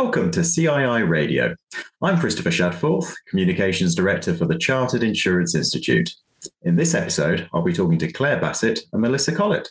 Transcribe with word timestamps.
Welcome 0.00 0.30
to 0.30 0.40
CII 0.42 1.08
Radio. 1.08 1.56
I'm 2.02 2.20
Christopher 2.20 2.50
Shadforth, 2.50 3.12
Communications 3.26 3.96
Director 3.96 4.32
for 4.32 4.44
the 4.44 4.56
Chartered 4.56 5.02
Insurance 5.02 5.56
Institute. 5.56 6.14
In 6.62 6.76
this 6.76 6.94
episode, 6.94 7.48
I'll 7.52 7.64
be 7.64 7.72
talking 7.72 7.98
to 7.98 8.12
Claire 8.12 8.40
Bassett 8.40 8.78
and 8.92 9.02
Melissa 9.02 9.34
Collett. 9.34 9.68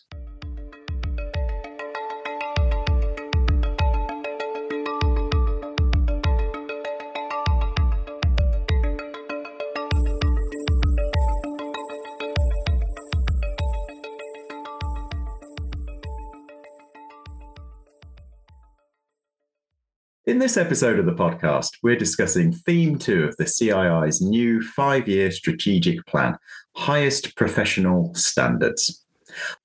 In 20.37 20.41
this 20.41 20.55
episode 20.55 20.99
of 20.99 21.07
the 21.07 21.13
podcast, 21.13 21.79
we're 21.81 21.95
discussing 21.95 22.51
theme 22.51 22.99
two 22.99 23.23
of 23.23 23.35
the 23.37 23.47
CII's 23.47 24.21
new 24.21 24.61
five 24.61 25.07
year 25.07 25.31
strategic 25.31 26.05
plan 26.05 26.37
highest 26.75 27.35
professional 27.35 28.13
standards. 28.13 29.03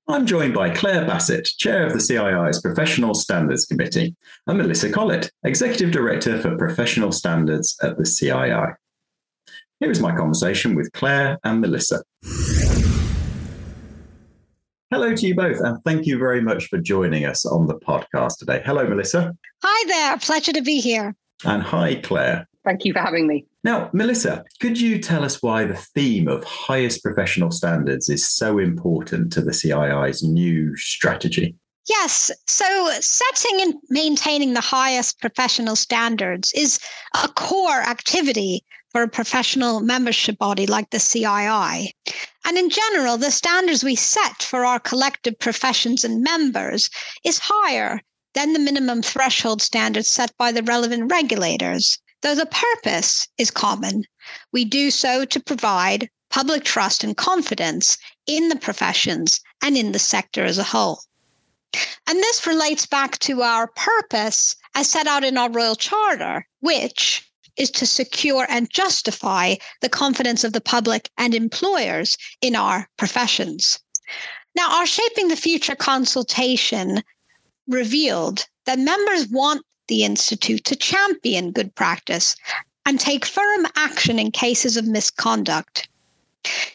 I'm 0.09 0.25
joined 0.25 0.55
by 0.55 0.71
Claire 0.71 1.05
Bassett, 1.05 1.45
Chair 1.59 1.85
of 1.85 1.93
the 1.93 2.01
CII's 2.01 2.63
Professional 2.63 3.13
Standards 3.13 3.67
Committee, 3.67 4.17
and 4.47 4.57
Melissa 4.57 4.91
Collett, 4.91 5.31
Executive 5.45 5.91
Director 5.91 6.41
for 6.41 6.57
Professional 6.57 7.13
Standards 7.13 7.77
at 7.83 7.99
the 7.99 8.05
CII. 8.05 8.75
Here 9.79 9.91
is 9.91 10.01
my 10.01 10.17
conversation 10.17 10.75
with 10.75 10.91
Claire 10.93 11.39
and 11.45 11.61
Melissa. 11.61 12.03
Hello 14.93 15.17
to 15.17 15.27
you 15.27 15.35
both, 15.35 15.59
and 15.59 15.83
thank 15.85 16.05
you 16.05 16.19
very 16.19 16.43
much 16.43 16.67
for 16.67 16.77
joining 16.77 17.25
us 17.25 17.47
on 17.47 17.67
the 17.67 17.77
podcast 17.77 18.37
today. 18.37 18.61
Hello, 18.63 18.87
Melissa. 18.87 19.35
Hi 19.63 19.89
there. 19.89 20.19
Pleasure 20.19 20.53
to 20.53 20.61
be 20.61 20.83
here. 20.83 21.17
And 21.47 21.63
hi, 21.63 21.95
Claire. 21.95 22.47
Thank 22.63 22.85
you 22.85 22.93
for 22.93 22.99
having 22.99 23.27
me. 23.27 23.47
Now, 23.65 23.89
Melissa, 23.95 24.45
could 24.61 24.79
you 24.79 24.99
tell 24.99 25.25
us 25.25 25.43
why 25.43 25.65
the 25.65 25.77
theme 25.77 26.29
of 26.29 26.45
highest 26.45 27.03
professional 27.03 27.51
standards 27.51 28.11
is 28.11 28.29
so 28.29 28.59
important 28.59 29.33
to 29.33 29.41
the 29.41 29.55
CII's 29.55 30.23
new 30.23 30.77
strategy? 30.77 31.57
Yes. 31.89 32.31
So, 32.47 32.91
setting 33.01 33.63
and 33.63 33.75
maintaining 33.89 34.53
the 34.53 34.61
highest 34.61 35.21
professional 35.23 35.75
standards 35.75 36.53
is 36.55 36.79
a 37.25 37.29
core 37.29 37.81
activity 37.81 38.63
for 38.93 39.03
a 39.03 39.09
professional 39.09 39.81
membership 39.81 40.37
body 40.37 40.67
like 40.67 40.91
the 40.91 40.99
CII. 40.99 41.91
And 42.45 42.59
in 42.59 42.69
general, 42.69 43.17
the 43.17 43.31
standards 43.31 43.83
we 43.83 43.97
set 43.97 44.43
for 44.43 44.67
our 44.67 44.79
collective 44.79 45.39
professions 45.39 46.05
and 46.05 46.23
members 46.23 46.91
is 47.25 47.41
higher 47.43 48.03
than 48.35 48.53
the 48.53 48.59
minimum 48.59 49.03
threshold 49.03 49.63
standards 49.63 50.09
set 50.09 50.37
by 50.37 50.53
the 50.53 50.63
relevant 50.63 51.11
regulators, 51.11 51.99
though 52.21 52.35
the 52.35 52.47
purpose 52.47 53.29
is 53.39 53.51
common. 53.51 54.05
We 54.53 54.67
do 54.67 54.91
so 54.91 55.25
to 55.25 55.41
provide 55.41 56.11
public 56.31 56.65
trust 56.65 57.03
and 57.03 57.17
confidence 57.17 57.97
in 58.27 58.49
the 58.49 58.57
professions 58.57 59.41
and 59.63 59.77
in 59.77 59.93
the 59.93 59.99
sector 59.99 60.45
as 60.45 60.59
a 60.59 60.65
whole. 60.65 61.03
And 62.07 62.19
this 62.19 62.47
relates 62.47 62.85
back 62.85 63.19
to 63.21 63.41
our 63.41 63.69
purpose 63.69 64.55
as 64.75 64.91
set 64.91 65.07
out 65.07 65.25
in 65.25 65.39
our 65.39 65.51
Royal 65.51 65.77
Charter, 65.77 66.47
which 66.61 67.27
is 67.57 67.71
to 67.71 67.87
secure 67.87 68.47
and 68.49 68.71
justify 68.71 69.57
the 69.81 69.89
confidence 69.89 70.45
of 70.45 70.53
the 70.53 70.61
public 70.61 71.11
and 71.19 71.35
employers 71.35 72.17
in 72.41 72.57
our 72.57 72.89
professions. 72.97 73.79
Now, 74.55 74.79
our 74.79 74.87
Shaping 74.87 75.29
the 75.29 75.37
Future 75.37 75.75
consultation 75.75 77.03
revealed 77.67 78.47
that 78.65 78.79
members 78.79 79.29
want 79.29 79.65
the 79.89 80.05
Institute 80.05 80.65
to 80.65 80.77
champion 80.77 81.53
good 81.53 81.75
practice 81.75 82.37
and 82.85 82.99
take 82.99 83.25
firm 83.25 83.67
action 83.77 84.19
in 84.19 84.31
cases 84.31 84.77
of 84.77 84.87
misconduct. 84.87 85.89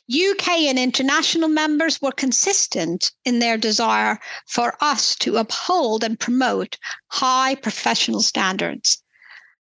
UK 0.10 0.50
and 0.70 0.80
international 0.80 1.50
members 1.50 2.02
were 2.02 2.12
consistent 2.12 3.12
in 3.26 3.40
their 3.40 3.58
desire 3.58 4.18
for 4.46 4.78
us 4.80 5.16
to 5.16 5.38
uphold 5.38 6.04
and 6.04 6.20
promote 6.20 6.78
high 7.08 7.56
professional 7.56 8.22
standards 8.22 9.04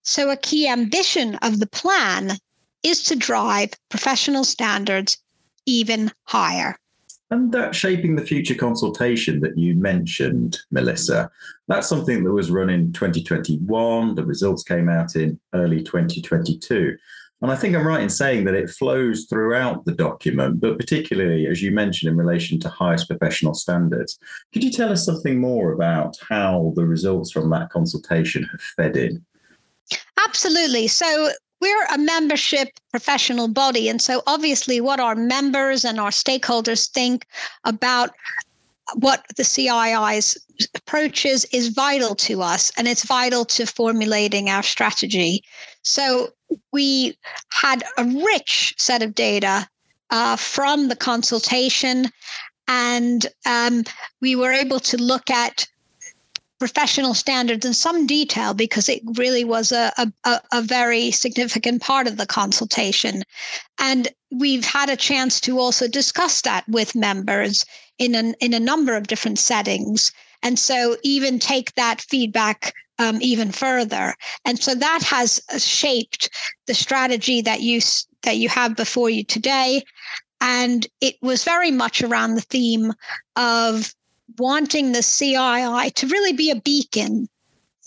so, 0.07 0.29
a 0.29 0.37
key 0.37 0.69
ambition 0.69 1.35
of 1.41 1.59
the 1.59 1.67
plan 1.67 2.37
is 2.81 3.03
to 3.03 3.15
drive 3.17 3.71
professional 3.89 4.45
standards 4.45 5.17
even 5.65 6.11
higher. 6.23 6.77
And 7.29 7.51
that 7.51 7.75
shaping 7.75 8.15
the 8.15 8.25
future 8.25 8.55
consultation 8.55 9.41
that 9.41 9.57
you 9.57 9.75
mentioned, 9.75 10.59
Melissa, 10.71 11.29
that's 11.67 11.89
something 11.89 12.23
that 12.23 12.31
was 12.31 12.49
run 12.49 12.69
in 12.69 12.93
2021. 12.93 14.15
The 14.15 14.23
results 14.23 14.63
came 14.63 14.87
out 14.87 15.17
in 15.17 15.37
early 15.53 15.83
2022. 15.83 16.95
And 17.41 17.51
I 17.51 17.57
think 17.57 17.75
I'm 17.75 17.85
right 17.85 18.01
in 18.01 18.09
saying 18.09 18.45
that 18.45 18.55
it 18.55 18.69
flows 18.69 19.25
throughout 19.25 19.83
the 19.83 19.91
document, 19.91 20.61
but 20.61 20.79
particularly, 20.79 21.47
as 21.47 21.61
you 21.61 21.71
mentioned, 21.71 22.09
in 22.09 22.17
relation 22.17 22.61
to 22.61 22.69
highest 22.69 23.09
professional 23.09 23.53
standards. 23.53 24.17
Could 24.53 24.63
you 24.63 24.71
tell 24.71 24.89
us 24.89 25.05
something 25.05 25.37
more 25.37 25.73
about 25.73 26.15
how 26.29 26.71
the 26.77 26.85
results 26.85 27.29
from 27.29 27.49
that 27.49 27.71
consultation 27.71 28.43
have 28.43 28.61
fed 28.61 28.95
in? 28.95 29.25
Absolutely. 30.25 30.87
So 30.87 31.31
we're 31.61 31.85
a 31.85 31.97
membership 31.97 32.69
professional 32.91 33.47
body. 33.47 33.89
And 33.89 34.01
so 34.01 34.21
obviously, 34.27 34.81
what 34.81 34.99
our 34.99 35.15
members 35.15 35.85
and 35.85 35.99
our 35.99 36.11
stakeholders 36.11 36.89
think 36.89 37.25
about 37.63 38.11
what 38.95 39.25
the 39.35 39.43
CII's 39.43 40.37
approach 40.75 41.25
is 41.25 41.45
is 41.51 41.69
vital 41.69 42.15
to 42.15 42.41
us 42.41 42.71
and 42.77 42.87
it's 42.87 43.03
vital 43.03 43.43
to 43.45 43.65
formulating 43.65 44.49
our 44.49 44.63
strategy. 44.63 45.43
So 45.81 46.29
we 46.71 47.17
had 47.51 47.83
a 47.97 48.05
rich 48.05 48.73
set 48.77 49.03
of 49.03 49.13
data 49.13 49.67
uh, 50.09 50.37
from 50.37 50.87
the 50.87 50.95
consultation 50.95 52.05
and 52.67 53.25
um, 53.45 53.83
we 54.21 54.35
were 54.35 54.51
able 54.51 54.79
to 54.79 54.97
look 54.97 55.29
at 55.29 55.67
professional 56.59 57.13
standards 57.13 57.65
in 57.65 57.73
some 57.73 58.07
detail 58.07 58.53
because 58.53 58.89
it 58.89 59.01
really 59.15 59.43
was 59.43 59.71
a, 59.71 59.91
a, 60.25 60.41
a, 60.51 60.61
very 60.61 61.11
significant 61.11 61.81
part 61.81 62.07
of 62.07 62.17
the 62.17 62.25
consultation. 62.25 63.23
And 63.79 64.07
we've 64.31 64.65
had 64.65 64.89
a 64.89 64.95
chance 64.95 65.39
to 65.41 65.59
also 65.59 65.87
discuss 65.87 66.41
that 66.41 66.67
with 66.67 66.95
members 66.95 67.65
in, 67.99 68.15
an, 68.15 68.33
in 68.39 68.53
a 68.53 68.59
number 68.59 68.95
of 68.95 69.07
different 69.07 69.39
settings. 69.39 70.11
And 70.43 70.57
so, 70.57 70.97
even 71.03 71.39
take 71.39 71.73
that 71.75 72.01
feedback 72.01 72.73
um, 72.99 73.19
even 73.21 73.51
further. 73.51 74.15
And 74.45 74.59
so 74.59 74.75
that 74.75 75.01
has 75.03 75.41
shaped 75.57 76.29
the 76.65 76.73
strategy 76.73 77.41
that 77.41 77.61
you 77.61 77.81
that 78.23 78.37
you 78.37 78.49
have 78.49 78.75
before 78.75 79.09
you 79.09 79.23
today. 79.23 79.83
And 80.41 80.85
it 81.01 81.15
was 81.21 81.43
very 81.43 81.71
much 81.71 82.01
around 82.01 82.35
the 82.35 82.41
theme 82.41 82.93
of 83.35 83.93
wanting 84.37 84.91
the 84.91 84.99
CII 84.99 85.93
to 85.93 86.07
really 86.07 86.33
be 86.33 86.51
a 86.51 86.55
beacon 86.55 87.27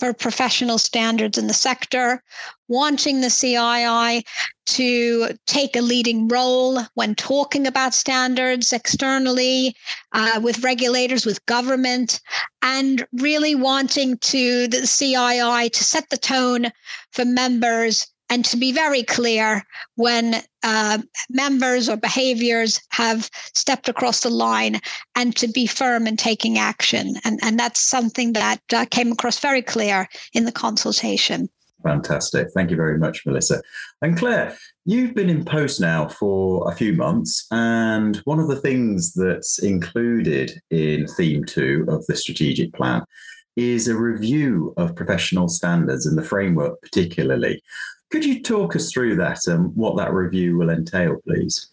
for 0.01 0.13
professional 0.13 0.79
standards 0.79 1.37
in 1.37 1.45
the 1.45 1.53
sector, 1.53 2.23
wanting 2.67 3.21
the 3.21 3.27
CII 3.27 4.23
to 4.65 5.29
take 5.45 5.75
a 5.75 5.81
leading 5.81 6.27
role 6.27 6.79
when 6.95 7.13
talking 7.13 7.67
about 7.67 7.93
standards 7.93 8.73
externally 8.73 9.75
uh, 10.13 10.39
with 10.41 10.63
regulators, 10.63 11.23
with 11.23 11.45
government, 11.45 12.19
and 12.63 13.05
really 13.13 13.53
wanting 13.53 14.17
to 14.17 14.67
the 14.69 14.87
CII 14.87 15.71
to 15.71 15.83
set 15.83 16.09
the 16.09 16.17
tone 16.17 16.71
for 17.11 17.23
members 17.23 18.07
and 18.31 18.45
to 18.45 18.55
be 18.55 18.71
very 18.71 19.03
clear 19.03 19.63
when 19.95 20.35
uh, 20.63 20.99
members 21.29 21.89
or 21.89 21.97
behaviors 21.97 22.79
have 22.89 23.29
stepped 23.53 23.89
across 23.89 24.21
the 24.21 24.29
line 24.29 24.79
and 25.15 25.35
to 25.35 25.49
be 25.49 25.67
firm 25.67 26.07
in 26.07 26.15
taking 26.15 26.57
action. 26.57 27.15
And, 27.25 27.39
and 27.43 27.59
that's 27.59 27.81
something 27.81 28.31
that 28.33 28.61
uh, 28.73 28.85
came 28.89 29.11
across 29.11 29.37
very 29.37 29.61
clear 29.61 30.07
in 30.33 30.45
the 30.45 30.51
consultation. 30.51 31.49
Fantastic. 31.83 32.47
Thank 32.53 32.69
you 32.69 32.77
very 32.77 32.97
much, 32.97 33.25
Melissa. 33.25 33.61
And 34.01 34.17
Claire, 34.17 34.55
you've 34.85 35.13
been 35.13 35.29
in 35.29 35.43
post 35.43 35.81
now 35.81 36.07
for 36.07 36.71
a 36.71 36.75
few 36.75 36.93
months. 36.93 37.47
And 37.51 38.17
one 38.23 38.39
of 38.39 38.47
the 38.47 38.55
things 38.61 39.13
that's 39.13 39.59
included 39.59 40.53
in 40.69 41.05
theme 41.05 41.43
two 41.43 41.85
of 41.89 42.05
the 42.05 42.15
strategic 42.15 42.71
plan 42.73 43.03
is 43.57 43.89
a 43.89 43.97
review 43.97 44.73
of 44.77 44.95
professional 44.95 45.49
standards 45.49 46.05
and 46.05 46.17
the 46.17 46.23
framework, 46.23 46.79
particularly. 46.81 47.61
Could 48.11 48.25
you 48.25 48.41
talk 48.41 48.75
us 48.75 48.91
through 48.91 49.15
that 49.15 49.39
and 49.47 49.75
what 49.75 49.95
that 49.97 50.13
review 50.13 50.57
will 50.57 50.69
entail, 50.69 51.17
please? 51.25 51.67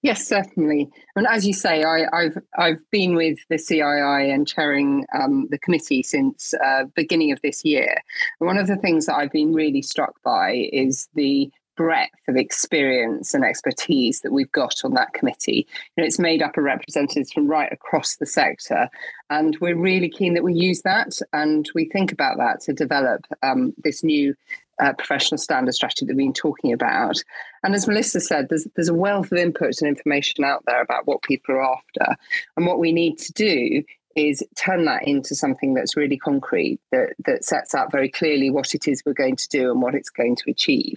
Yes, 0.00 0.26
certainly. 0.26 0.90
And 1.14 1.26
as 1.26 1.46
you 1.46 1.52
say, 1.52 1.84
I, 1.84 2.22
have 2.22 2.38
I've 2.58 2.90
been 2.90 3.14
with 3.14 3.38
the 3.48 3.56
CII 3.56 4.34
and 4.34 4.48
chairing 4.48 5.06
um, 5.14 5.46
the 5.50 5.58
committee 5.58 6.02
since 6.02 6.54
uh, 6.54 6.84
beginning 6.94 7.32
of 7.32 7.40
this 7.42 7.64
year. 7.64 8.02
And 8.40 8.46
one 8.46 8.58
of 8.58 8.66
the 8.66 8.76
things 8.76 9.06
that 9.06 9.16
I've 9.16 9.32
been 9.32 9.52
really 9.52 9.82
struck 9.82 10.14
by 10.22 10.68
is 10.72 11.08
the 11.14 11.50
breadth 11.76 12.12
of 12.28 12.36
experience 12.36 13.34
and 13.34 13.44
expertise 13.44 14.20
that 14.20 14.32
we've 14.32 14.52
got 14.52 14.74
on 14.84 14.94
that 14.94 15.12
committee. 15.12 15.66
You 15.96 16.02
know, 16.02 16.06
it's 16.06 16.18
made 16.18 16.42
up 16.42 16.56
of 16.56 16.64
representatives 16.64 17.32
from 17.32 17.48
right 17.48 17.72
across 17.72 18.16
the 18.16 18.26
sector, 18.26 18.88
and 19.30 19.56
we're 19.60 19.76
really 19.76 20.08
keen 20.08 20.34
that 20.34 20.44
we 20.44 20.54
use 20.54 20.82
that 20.82 21.18
and 21.32 21.68
we 21.74 21.86
think 21.86 22.12
about 22.12 22.36
that 22.38 22.60
to 22.62 22.72
develop 22.72 23.24
um, 23.42 23.74
this 23.82 24.04
new 24.04 24.34
uh, 24.80 24.92
professional 24.94 25.38
standard 25.38 25.74
strategy 25.74 26.06
that 26.06 26.16
we've 26.16 26.26
been 26.26 26.32
talking 26.32 26.72
about. 26.72 27.22
And 27.62 27.74
as 27.74 27.86
Melissa 27.86 28.20
said, 28.20 28.48
there's 28.48 28.66
there's 28.74 28.88
a 28.88 28.94
wealth 28.94 29.32
of 29.32 29.38
inputs 29.38 29.80
and 29.80 29.88
information 29.88 30.44
out 30.44 30.64
there 30.66 30.82
about 30.82 31.06
what 31.06 31.22
people 31.22 31.54
are 31.54 31.74
after, 31.74 32.16
and 32.56 32.66
what 32.66 32.78
we 32.78 32.92
need 32.92 33.18
to 33.18 33.32
do 33.32 33.82
is 34.16 34.44
turn 34.56 34.84
that 34.84 35.06
into 35.06 35.34
something 35.34 35.74
that's 35.74 35.96
really 35.96 36.16
concrete 36.16 36.78
that 36.92 37.14
that 37.26 37.44
sets 37.44 37.74
out 37.74 37.90
very 37.90 38.08
clearly 38.08 38.50
what 38.50 38.74
it 38.74 38.86
is 38.86 39.02
we're 39.04 39.12
going 39.12 39.36
to 39.36 39.48
do 39.48 39.70
and 39.70 39.82
what 39.82 39.94
it's 39.94 40.10
going 40.10 40.36
to 40.36 40.50
achieve. 40.50 40.94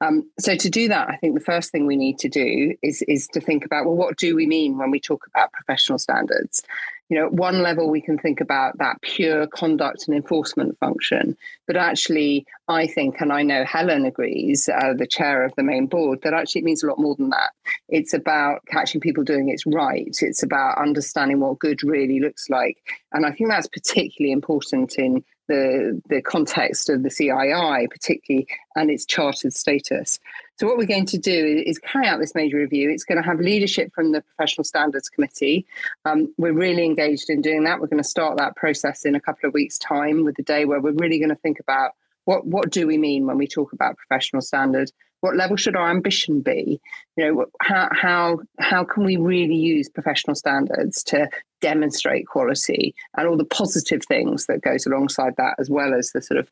Um, 0.00 0.28
so 0.38 0.56
to 0.56 0.68
do 0.68 0.88
that, 0.88 1.08
I 1.08 1.16
think 1.16 1.34
the 1.34 1.44
first 1.44 1.70
thing 1.70 1.86
we 1.86 1.96
need 1.96 2.18
to 2.18 2.28
do 2.28 2.74
is 2.82 3.02
is 3.02 3.28
to 3.28 3.40
think 3.40 3.64
about 3.64 3.86
well, 3.86 3.96
what 3.96 4.16
do 4.16 4.34
we 4.34 4.46
mean 4.46 4.78
when 4.78 4.90
we 4.90 5.00
talk 5.00 5.26
about 5.26 5.52
professional 5.52 5.98
standards? 5.98 6.62
You 7.08 7.18
know, 7.18 7.26
at 7.26 7.32
one 7.32 7.62
level, 7.62 7.88
we 7.88 8.02
can 8.02 8.18
think 8.18 8.40
about 8.40 8.76
that 8.78 9.00
pure 9.00 9.46
conduct 9.46 10.06
and 10.06 10.16
enforcement 10.16 10.78
function. 10.78 11.36
But 11.66 11.76
actually, 11.76 12.46
I 12.68 12.86
think, 12.86 13.20
and 13.20 13.32
I 13.32 13.42
know 13.42 13.64
Helen 13.64 14.04
agrees, 14.04 14.68
uh, 14.68 14.92
the 14.92 15.06
chair 15.06 15.42
of 15.42 15.54
the 15.56 15.62
main 15.62 15.86
board, 15.86 16.20
that 16.22 16.34
actually 16.34 16.60
it 16.60 16.64
means 16.64 16.82
a 16.82 16.86
lot 16.86 16.98
more 16.98 17.14
than 17.16 17.30
that. 17.30 17.50
It's 17.88 18.12
about 18.12 18.66
catching 18.66 19.00
people 19.00 19.24
doing 19.24 19.48
it 19.48 19.62
right. 19.66 20.16
It's 20.20 20.42
about 20.42 20.78
understanding 20.78 21.40
what 21.40 21.58
good 21.58 21.82
really 21.82 22.20
looks 22.20 22.50
like. 22.50 22.76
And 23.12 23.24
I 23.24 23.32
think 23.32 23.48
that's 23.48 23.68
particularly 23.68 24.32
important 24.32 24.96
in 24.96 25.24
the, 25.48 26.00
the 26.10 26.20
context 26.20 26.90
of 26.90 27.02
the 27.02 27.08
CII, 27.08 27.88
particularly, 27.90 28.46
and 28.76 28.90
its 28.90 29.06
chartered 29.06 29.54
status. 29.54 30.20
So, 30.58 30.66
what 30.66 30.76
we're 30.76 30.86
going 30.86 31.06
to 31.06 31.18
do 31.18 31.62
is 31.64 31.78
carry 31.78 32.08
out 32.08 32.18
this 32.18 32.34
major 32.34 32.56
review. 32.56 32.90
It's 32.90 33.04
going 33.04 33.22
to 33.22 33.26
have 33.26 33.38
leadership 33.38 33.92
from 33.94 34.10
the 34.10 34.22
Professional 34.22 34.64
Standards 34.64 35.08
Committee. 35.08 35.64
Um, 36.04 36.34
we're 36.36 36.52
really 36.52 36.84
engaged 36.84 37.30
in 37.30 37.42
doing 37.42 37.62
that. 37.62 37.80
We're 37.80 37.86
going 37.86 38.02
to 38.02 38.08
start 38.08 38.38
that 38.38 38.56
process 38.56 39.04
in 39.04 39.14
a 39.14 39.20
couple 39.20 39.46
of 39.46 39.54
weeks' 39.54 39.78
time 39.78 40.24
with 40.24 40.34
the 40.34 40.42
day 40.42 40.64
where 40.64 40.80
we're 40.80 40.90
really 40.90 41.20
going 41.20 41.28
to 41.28 41.36
think 41.36 41.60
about 41.60 41.92
what, 42.24 42.44
what 42.44 42.70
do 42.70 42.88
we 42.88 42.98
mean 42.98 43.24
when 43.24 43.38
we 43.38 43.46
talk 43.46 43.72
about 43.72 43.96
professional 43.96 44.42
standards? 44.42 44.92
What 45.20 45.36
level 45.36 45.56
should 45.56 45.76
our 45.76 45.90
ambition 45.90 46.40
be? 46.40 46.80
You 47.16 47.32
know, 47.32 47.46
how 47.60 47.88
how 47.92 48.38
how 48.58 48.84
can 48.84 49.04
we 49.04 49.16
really 49.16 49.56
use 49.56 49.88
professional 49.88 50.36
standards 50.36 51.02
to 51.04 51.28
demonstrate 51.60 52.26
quality 52.26 52.94
and 53.16 53.26
all 53.26 53.36
the 53.36 53.44
positive 53.44 54.02
things 54.04 54.46
that 54.46 54.62
goes 54.62 54.86
alongside 54.86 55.34
that, 55.36 55.56
as 55.58 55.68
well 55.68 55.92
as 55.92 56.12
the 56.12 56.22
sort 56.22 56.38
of 56.38 56.48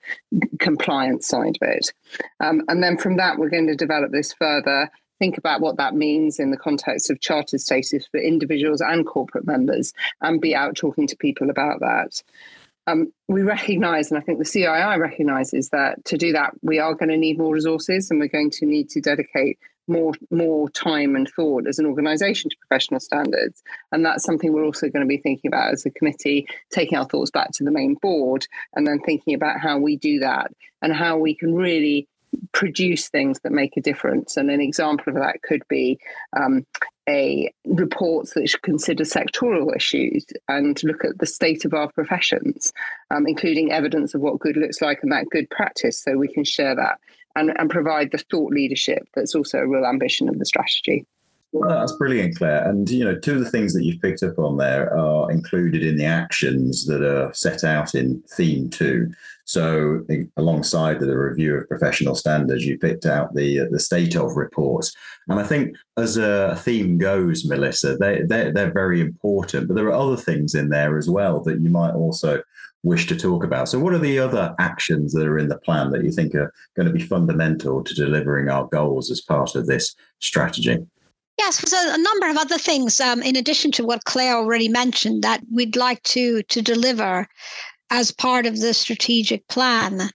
compliance 0.58 1.28
side 1.28 1.56
of 1.60 1.68
it. 1.68 1.92
Um, 2.40 2.62
and 2.68 2.82
then 2.82 2.96
from 2.96 3.16
that, 3.18 3.38
we're 3.38 3.50
going 3.50 3.68
to 3.68 3.76
develop 3.76 4.10
this 4.10 4.32
further 4.32 4.90
think 5.18 5.38
about 5.38 5.60
what 5.60 5.76
that 5.78 5.94
means 5.94 6.38
in 6.38 6.50
the 6.50 6.56
context 6.56 7.10
of 7.10 7.20
charter 7.20 7.58
status 7.58 8.06
for 8.06 8.20
individuals 8.20 8.80
and 8.80 9.06
corporate 9.06 9.46
members 9.46 9.92
and 10.20 10.40
be 10.40 10.54
out 10.54 10.76
talking 10.76 11.06
to 11.06 11.16
people 11.16 11.50
about 11.50 11.80
that. 11.80 12.22
Um, 12.86 13.12
we 13.28 13.42
recognise, 13.42 14.10
and 14.10 14.18
I 14.18 14.22
think 14.22 14.38
the 14.38 14.44
CII 14.44 14.98
recognises 14.98 15.70
that 15.70 16.04
to 16.06 16.16
do 16.16 16.32
that, 16.32 16.52
we 16.62 16.78
are 16.78 16.94
going 16.94 17.08
to 17.08 17.16
need 17.16 17.38
more 17.38 17.52
resources 17.52 18.10
and 18.10 18.20
we're 18.20 18.28
going 18.28 18.50
to 18.52 18.66
need 18.66 18.88
to 18.90 19.00
dedicate 19.00 19.58
more 19.88 20.12
more 20.30 20.68
time 20.70 21.14
and 21.14 21.28
thought 21.28 21.66
as 21.66 21.78
an 21.78 21.86
organisation 21.86 22.50
to 22.50 22.56
professional 22.56 23.00
standards. 23.00 23.62
And 23.92 24.04
that's 24.04 24.24
something 24.24 24.52
we're 24.52 24.64
also 24.64 24.88
going 24.88 25.04
to 25.04 25.08
be 25.08 25.18
thinking 25.18 25.48
about 25.48 25.72
as 25.72 25.86
a 25.86 25.90
committee, 25.90 26.48
taking 26.70 26.98
our 26.98 27.06
thoughts 27.06 27.30
back 27.30 27.52
to 27.52 27.64
the 27.64 27.70
main 27.70 27.94
board 27.94 28.46
and 28.74 28.86
then 28.86 29.00
thinking 29.00 29.34
about 29.34 29.60
how 29.60 29.78
we 29.78 29.96
do 29.96 30.18
that 30.20 30.50
and 30.82 30.92
how 30.92 31.16
we 31.16 31.34
can 31.34 31.54
really 31.54 32.08
produce 32.52 33.08
things 33.08 33.40
that 33.40 33.52
make 33.52 33.76
a 33.76 33.80
difference. 33.80 34.36
And 34.36 34.50
an 34.50 34.60
example 34.60 35.12
of 35.12 35.20
that 35.20 35.42
could 35.42 35.62
be 35.68 35.98
um, 36.36 36.66
a 37.08 37.52
reports 37.64 38.34
that 38.34 38.48
should 38.48 38.62
consider 38.62 39.04
sectoral 39.04 39.74
issues 39.74 40.26
and 40.48 40.82
look 40.82 41.04
at 41.04 41.18
the 41.18 41.26
state 41.26 41.64
of 41.64 41.74
our 41.74 41.90
professions, 41.92 42.72
um, 43.10 43.26
including 43.26 43.72
evidence 43.72 44.14
of 44.14 44.20
what 44.20 44.40
good 44.40 44.56
looks 44.56 44.80
like 44.80 45.02
and 45.02 45.12
that 45.12 45.28
good 45.30 45.48
practice, 45.50 46.00
so 46.00 46.16
we 46.16 46.28
can 46.28 46.44
share 46.44 46.74
that 46.74 46.98
and, 47.36 47.52
and 47.58 47.70
provide 47.70 48.10
the 48.10 48.18
thought 48.18 48.52
leadership 48.52 49.06
that's 49.14 49.34
also 49.34 49.58
a 49.58 49.66
real 49.68 49.84
ambition 49.84 50.28
of 50.28 50.38
the 50.38 50.46
strategy. 50.46 51.06
Well, 51.52 51.78
that's 51.78 51.96
brilliant, 51.96 52.36
Claire. 52.36 52.68
And 52.68 52.88
you 52.90 53.04
know, 53.04 53.18
two 53.18 53.34
of 53.34 53.40
the 53.40 53.50
things 53.50 53.72
that 53.72 53.84
you've 53.84 54.02
picked 54.02 54.22
up 54.22 54.38
on 54.38 54.56
there 54.58 54.94
are 54.96 55.30
included 55.30 55.82
in 55.82 55.96
the 55.96 56.04
actions 56.04 56.86
that 56.86 57.02
are 57.02 57.32
set 57.32 57.64
out 57.64 57.94
in 57.94 58.22
theme 58.30 58.68
two. 58.68 59.10
So, 59.44 60.04
alongside 60.36 60.98
the 61.00 61.16
review 61.16 61.54
of 61.54 61.68
professional 61.68 62.14
standards, 62.16 62.66
you 62.66 62.78
picked 62.78 63.06
out 63.06 63.34
the 63.34 63.60
uh, 63.60 63.64
the 63.70 63.78
state 63.78 64.16
of 64.16 64.36
reports, 64.36 64.92
and 65.28 65.38
I 65.38 65.44
think 65.44 65.76
as 65.96 66.16
a 66.16 66.56
theme 66.56 66.98
goes, 66.98 67.46
Melissa, 67.46 67.96
they 67.96 68.22
they're, 68.22 68.52
they're 68.52 68.72
very 68.72 69.00
important. 69.00 69.68
But 69.68 69.74
there 69.74 69.86
are 69.86 69.92
other 69.92 70.16
things 70.16 70.54
in 70.54 70.68
there 70.68 70.98
as 70.98 71.08
well 71.08 71.40
that 71.44 71.60
you 71.60 71.70
might 71.70 71.94
also 71.94 72.42
wish 72.82 73.06
to 73.06 73.16
talk 73.16 73.44
about. 73.44 73.68
So, 73.68 73.78
what 73.78 73.94
are 73.94 73.98
the 73.98 74.18
other 74.18 74.54
actions 74.58 75.12
that 75.12 75.26
are 75.26 75.38
in 75.38 75.48
the 75.48 75.58
plan 75.58 75.90
that 75.92 76.04
you 76.04 76.10
think 76.10 76.34
are 76.34 76.52
going 76.74 76.88
to 76.88 76.92
be 76.92 77.02
fundamental 77.02 77.82
to 77.84 77.94
delivering 77.94 78.48
our 78.48 78.66
goals 78.66 79.10
as 79.10 79.20
part 79.20 79.54
of 79.54 79.66
this 79.66 79.94
strategy? 80.20 80.84
Yes, 81.38 81.60
there's 81.60 81.94
a 81.94 82.02
number 82.02 82.28
of 82.28 82.38
other 82.38 82.58
things 82.58 82.98
um, 83.00 83.22
in 83.22 83.36
addition 83.36 83.70
to 83.72 83.84
what 83.84 84.04
Claire 84.04 84.36
already 84.36 84.68
mentioned 84.68 85.22
that 85.22 85.42
we'd 85.52 85.76
like 85.76 86.02
to 86.04 86.42
to 86.44 86.62
deliver 86.62 87.28
as 87.90 88.10
part 88.10 88.46
of 88.46 88.58
the 88.58 88.72
strategic 88.72 89.46
plan. 89.48 90.10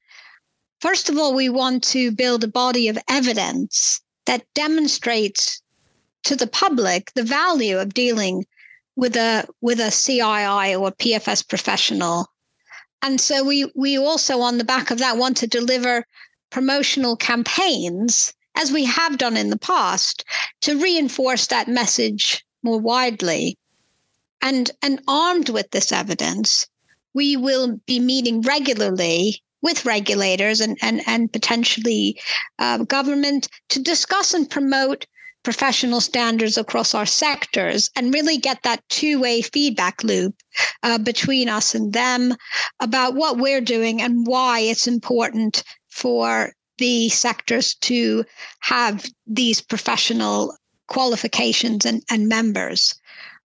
First 0.79 1.09
of 1.09 1.17
all, 1.17 1.35
we 1.35 1.47
want 1.47 1.83
to 1.85 2.11
build 2.11 2.43
a 2.43 2.47
body 2.47 2.87
of 2.87 2.97
evidence 3.07 4.01
that 4.25 4.51
demonstrates 4.55 5.61
to 6.23 6.35
the 6.35 6.47
public 6.47 7.11
the 7.13 7.23
value 7.23 7.77
of 7.77 7.93
dealing 7.93 8.45
with 8.95 9.15
a 9.15 9.47
with 9.61 9.79
a 9.79 9.91
CII 9.91 10.79
or 10.79 10.91
PFS 10.91 11.47
professional. 11.47 12.27
And 13.03 13.21
so 13.21 13.43
we 13.43 13.71
we 13.75 13.97
also 13.97 14.41
on 14.41 14.57
the 14.57 14.63
back 14.63 14.89
of 14.89 14.97
that 14.97 15.17
want 15.17 15.37
to 15.37 15.47
deliver 15.47 16.05
promotional 16.49 17.15
campaigns 17.15 18.33
as 18.55 18.71
we 18.71 18.85
have 18.85 19.17
done 19.17 19.37
in 19.37 19.49
the 19.49 19.57
past 19.57 20.23
to 20.61 20.79
reinforce 20.79 21.47
that 21.47 21.67
message 21.67 22.43
more 22.63 22.79
widely. 22.79 23.57
And 24.41 24.71
and 24.81 25.01
armed 25.07 25.49
with 25.49 25.71
this 25.71 25.91
evidence, 25.91 26.67
we 27.13 27.37
will 27.37 27.79
be 27.85 27.99
meeting 27.99 28.41
regularly 28.41 29.41
with 29.61 29.85
regulators 29.85 30.59
and, 30.59 30.77
and, 30.81 31.01
and 31.05 31.31
potentially 31.31 32.19
uh, 32.57 32.79
government 32.79 33.47
to 33.69 33.79
discuss 33.79 34.33
and 34.33 34.49
promote 34.49 35.05
professional 35.43 36.01
standards 36.01 36.57
across 36.57 36.93
our 36.93 37.05
sectors 37.05 37.89
and 37.95 38.13
really 38.13 38.37
get 38.37 38.61
that 38.63 38.83
two-way 38.89 39.41
feedback 39.41 40.03
loop 40.03 40.35
uh, 40.83 40.97
between 40.99 41.49
us 41.49 41.73
and 41.73 41.93
them 41.93 42.35
about 42.79 43.15
what 43.15 43.37
we're 43.37 43.61
doing 43.61 44.01
and 44.01 44.27
why 44.27 44.59
it's 44.59 44.87
important 44.87 45.63
for 45.89 46.53
the 46.81 47.09
sectors 47.09 47.75
to 47.75 48.25
have 48.59 49.05
these 49.27 49.61
professional 49.61 50.57
qualifications 50.87 51.85
and, 51.85 52.01
and 52.09 52.27
members. 52.27 52.95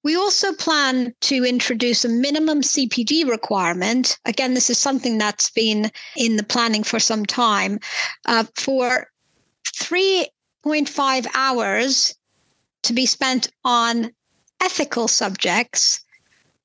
We 0.04 0.16
also 0.16 0.54
plan 0.54 1.16
to 1.22 1.44
introduce 1.44 2.06
a 2.06 2.10
minimum 2.10 2.62
CPD 2.62 3.28
requirement. 3.28 4.20
Again, 4.26 4.54
this 4.54 4.70
is 4.70 4.78
something 4.78 5.18
that's 5.18 5.50
been 5.50 5.92
in 6.16 6.38
the 6.38 6.44
planning 6.44 6.84
for 6.84 7.00
some 7.00 7.26
time 7.26 7.80
uh, 8.28 8.44
for 8.56 9.08
3.5 9.76 11.26
hours 11.34 12.14
to 12.84 12.94
be 12.94 13.08
spent 13.08 13.48
on 13.66 14.12
ethical 14.62 15.08
subjects 15.08 16.02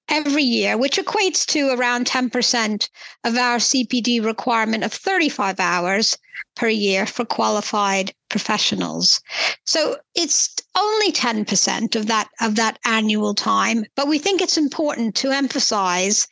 every 0.08 0.42
year, 0.42 0.76
which 0.76 0.96
equates 0.96 1.44
to 1.46 1.70
around 1.70 2.06
10% 2.06 2.88
of 3.24 3.36
our 3.36 3.58
CPD 3.58 4.24
requirement 4.24 4.84
of 4.84 4.92
35 4.92 5.60
hours 5.60 6.16
per 6.56 6.68
year 6.68 7.06
for 7.06 7.24
qualified 7.24 8.12
professionals. 8.28 9.20
So 9.64 9.96
it's 10.14 10.54
only 10.76 11.12
10% 11.12 11.96
of 11.96 12.06
that 12.06 12.28
of 12.40 12.56
that 12.56 12.78
annual 12.84 13.34
time, 13.34 13.84
but 13.96 14.08
we 14.08 14.18
think 14.18 14.40
it's 14.40 14.58
important 14.58 15.14
to 15.16 15.30
emphasize 15.30 16.26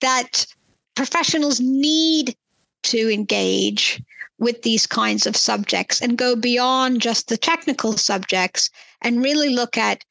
that 0.00 0.46
professionals 0.94 1.60
need 1.60 2.36
to 2.84 3.12
engage 3.12 4.02
with 4.38 4.62
these 4.62 4.86
kinds 4.86 5.26
of 5.26 5.36
subjects 5.36 6.00
and 6.00 6.18
go 6.18 6.34
beyond 6.34 7.00
just 7.00 7.28
the 7.28 7.36
technical 7.36 7.96
subjects 7.96 8.70
and 9.00 9.22
really 9.22 9.50
look 9.50 9.78
at 9.78 10.04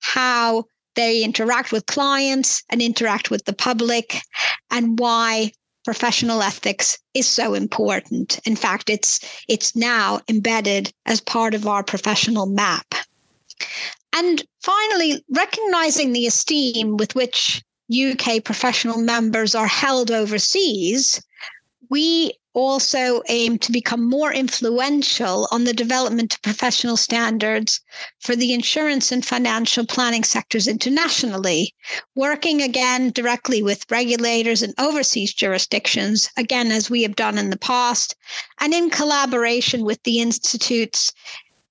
how 0.00 0.64
they 0.94 1.22
interact 1.22 1.72
with 1.72 1.86
clients 1.86 2.62
and 2.68 2.82
interact 2.82 3.30
with 3.30 3.44
the 3.44 3.52
public 3.52 4.20
and 4.70 4.98
why 4.98 5.52
professional 5.84 6.42
ethics 6.42 6.98
is 7.14 7.26
so 7.26 7.54
important. 7.54 8.38
In 8.44 8.56
fact, 8.56 8.90
it's 8.90 9.20
it's 9.48 9.74
now 9.74 10.20
embedded 10.28 10.92
as 11.06 11.20
part 11.20 11.54
of 11.54 11.66
our 11.66 11.82
professional 11.82 12.46
map. 12.46 12.94
And 14.12 14.44
finally, 14.62 15.24
recognizing 15.30 16.12
the 16.12 16.26
esteem 16.26 16.96
with 16.96 17.14
which 17.14 17.62
UK 17.90 18.44
professional 18.44 18.98
members 18.98 19.54
are 19.54 19.66
held 19.66 20.10
overseas, 20.10 21.22
we 21.88 22.32
also 22.52 23.22
aim 23.28 23.58
to 23.58 23.70
become 23.70 24.08
more 24.08 24.32
influential 24.32 25.46
on 25.50 25.64
the 25.64 25.72
development 25.72 26.34
of 26.34 26.42
professional 26.42 26.96
standards 26.96 27.80
for 28.18 28.34
the 28.34 28.52
insurance 28.52 29.12
and 29.12 29.24
financial 29.24 29.86
planning 29.86 30.24
sectors 30.24 30.66
internationally, 30.66 31.74
working 32.14 32.60
again 32.60 33.10
directly 33.10 33.62
with 33.62 33.90
regulators 33.90 34.62
and 34.62 34.74
overseas 34.78 35.32
jurisdictions, 35.32 36.28
again, 36.36 36.72
as 36.72 36.90
we 36.90 37.02
have 37.02 37.16
done 37.16 37.38
in 37.38 37.50
the 37.50 37.58
past, 37.58 38.16
and 38.58 38.74
in 38.74 38.90
collaboration 38.90 39.84
with 39.84 40.02
the 40.02 40.20
Institute's 40.20 41.12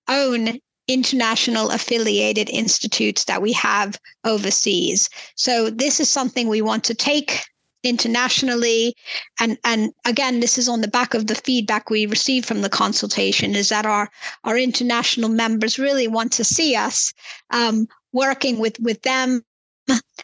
own 0.07 0.59
international 0.88 1.69
affiliated 1.69 2.50
institutes 2.50 3.25
that 3.25 3.41
we 3.41 3.53
have 3.53 4.00
overseas. 4.24 5.09
So, 5.36 5.69
this 5.69 6.00
is 6.00 6.09
something 6.09 6.48
we 6.48 6.62
want 6.62 6.83
to 6.86 6.95
take 6.95 7.43
internationally. 7.83 8.95
And 9.39 9.57
and 9.63 9.91
again 10.05 10.39
this 10.39 10.57
is 10.57 10.67
on 10.67 10.81
the 10.81 10.88
back 10.88 11.13
of 11.13 11.27
the 11.27 11.36
feedback 11.36 11.89
we 11.89 12.05
received 12.05 12.45
from 12.45 12.62
the 12.62 12.69
consultation 12.69 13.55
is 13.55 13.69
that 13.69 13.86
our 13.86 14.09
our 14.43 14.57
international 14.57 15.29
members 15.29 15.79
really 15.79 16.07
want 16.07 16.31
to 16.33 16.43
see 16.43 16.75
us 16.75 17.13
um, 17.51 17.88
working 18.12 18.59
with 18.59 18.79
with 18.79 19.01
them 19.03 19.43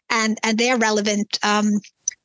and 0.09 0.37
and 0.43 0.57
their 0.57 0.77
relevant 0.77 1.39
um, 1.43 1.79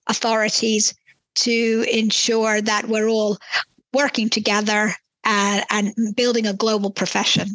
authorities 0.06 0.94
to 1.36 1.84
ensure 1.90 2.60
that 2.60 2.88
we're 2.88 3.08
all 3.08 3.38
working 3.92 4.28
together 4.28 4.92
and, 5.24 5.64
and 5.70 6.16
building 6.16 6.46
a 6.46 6.52
global 6.52 6.90
profession 6.90 7.48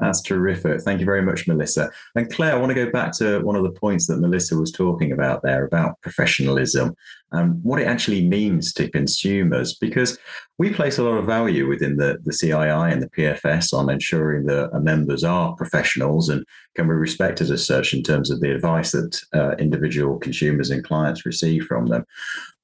that's 0.00 0.22
terrific. 0.22 0.80
Thank 0.80 1.00
you 1.00 1.06
very 1.06 1.22
much, 1.22 1.46
Melissa. 1.46 1.90
And 2.14 2.32
Claire, 2.32 2.54
I 2.54 2.58
want 2.58 2.70
to 2.70 2.86
go 2.86 2.90
back 2.90 3.12
to 3.18 3.40
one 3.40 3.56
of 3.56 3.62
the 3.62 3.70
points 3.70 4.06
that 4.06 4.18
Melissa 4.18 4.56
was 4.56 4.72
talking 4.72 5.12
about 5.12 5.42
there 5.42 5.64
about 5.64 6.00
professionalism 6.00 6.94
and 7.32 7.62
what 7.62 7.80
it 7.80 7.86
actually 7.86 8.26
means 8.26 8.72
to 8.74 8.90
consumers, 8.90 9.74
because 9.74 10.18
we 10.58 10.70
place 10.70 10.98
a 10.98 11.02
lot 11.02 11.18
of 11.18 11.26
value 11.26 11.68
within 11.68 11.96
the, 11.96 12.18
the 12.24 12.32
CII 12.32 12.92
and 12.92 13.02
the 13.02 13.10
PFS 13.10 13.72
on 13.72 13.90
ensuring 13.90 14.46
that 14.46 14.70
members 14.82 15.22
are 15.22 15.54
professionals 15.54 16.28
and 16.28 16.44
can 16.74 16.86
be 16.86 16.94
respected 16.94 17.50
as 17.50 17.66
such 17.66 17.94
in 17.94 18.02
terms 18.02 18.30
of 18.30 18.40
the 18.40 18.52
advice 18.52 18.92
that 18.92 19.20
uh, 19.34 19.50
individual 19.58 20.18
consumers 20.18 20.70
and 20.70 20.84
clients 20.84 21.26
receive 21.26 21.64
from 21.64 21.86
them. 21.86 22.04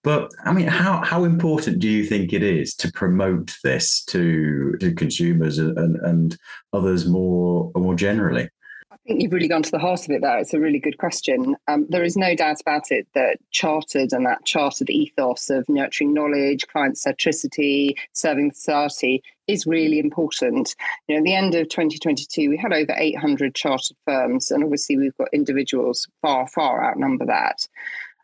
But 0.06 0.30
I 0.44 0.52
mean, 0.52 0.68
how 0.68 1.02
how 1.02 1.24
important 1.24 1.80
do 1.80 1.88
you 1.88 2.04
think 2.04 2.32
it 2.32 2.44
is 2.44 2.76
to 2.76 2.92
promote 2.92 3.56
this 3.64 4.04
to 4.04 4.76
to 4.78 4.94
consumers 4.94 5.58
and, 5.58 5.96
and 5.96 6.36
others 6.72 7.08
more 7.08 7.72
more 7.74 7.96
generally? 7.96 8.48
I 8.92 8.96
think 9.04 9.20
you've 9.20 9.32
really 9.32 9.48
gone 9.48 9.64
to 9.64 9.70
the 9.72 9.80
heart 9.80 10.04
of 10.04 10.10
it 10.12 10.20
there. 10.20 10.38
It's 10.38 10.54
a 10.54 10.60
really 10.60 10.78
good 10.78 10.98
question. 10.98 11.56
Um, 11.66 11.86
there 11.88 12.04
is 12.04 12.16
no 12.16 12.36
doubt 12.36 12.60
about 12.60 12.92
it 12.92 13.08
that 13.14 13.38
chartered 13.50 14.12
and 14.12 14.24
that 14.26 14.44
chartered 14.44 14.90
ethos 14.90 15.50
of 15.50 15.68
nurturing 15.68 16.14
knowledge, 16.14 16.68
client 16.68 16.94
centricity, 16.94 17.96
serving 18.12 18.52
society 18.52 19.24
is 19.48 19.66
really 19.66 19.98
important. 19.98 20.74
You 21.08 21.16
know, 21.16 21.18
at 21.18 21.24
the 21.24 21.34
end 21.34 21.54
of 21.56 21.68
2022, 21.68 22.48
we 22.48 22.56
had 22.56 22.72
over 22.72 22.94
800 22.96 23.54
chartered 23.54 23.96
firms, 24.04 24.50
and 24.50 24.62
obviously 24.62 24.96
we've 24.96 25.16
got 25.18 25.28
individuals 25.32 26.06
far, 26.22 26.46
far 26.48 26.84
outnumber 26.84 27.26
that. 27.26 27.66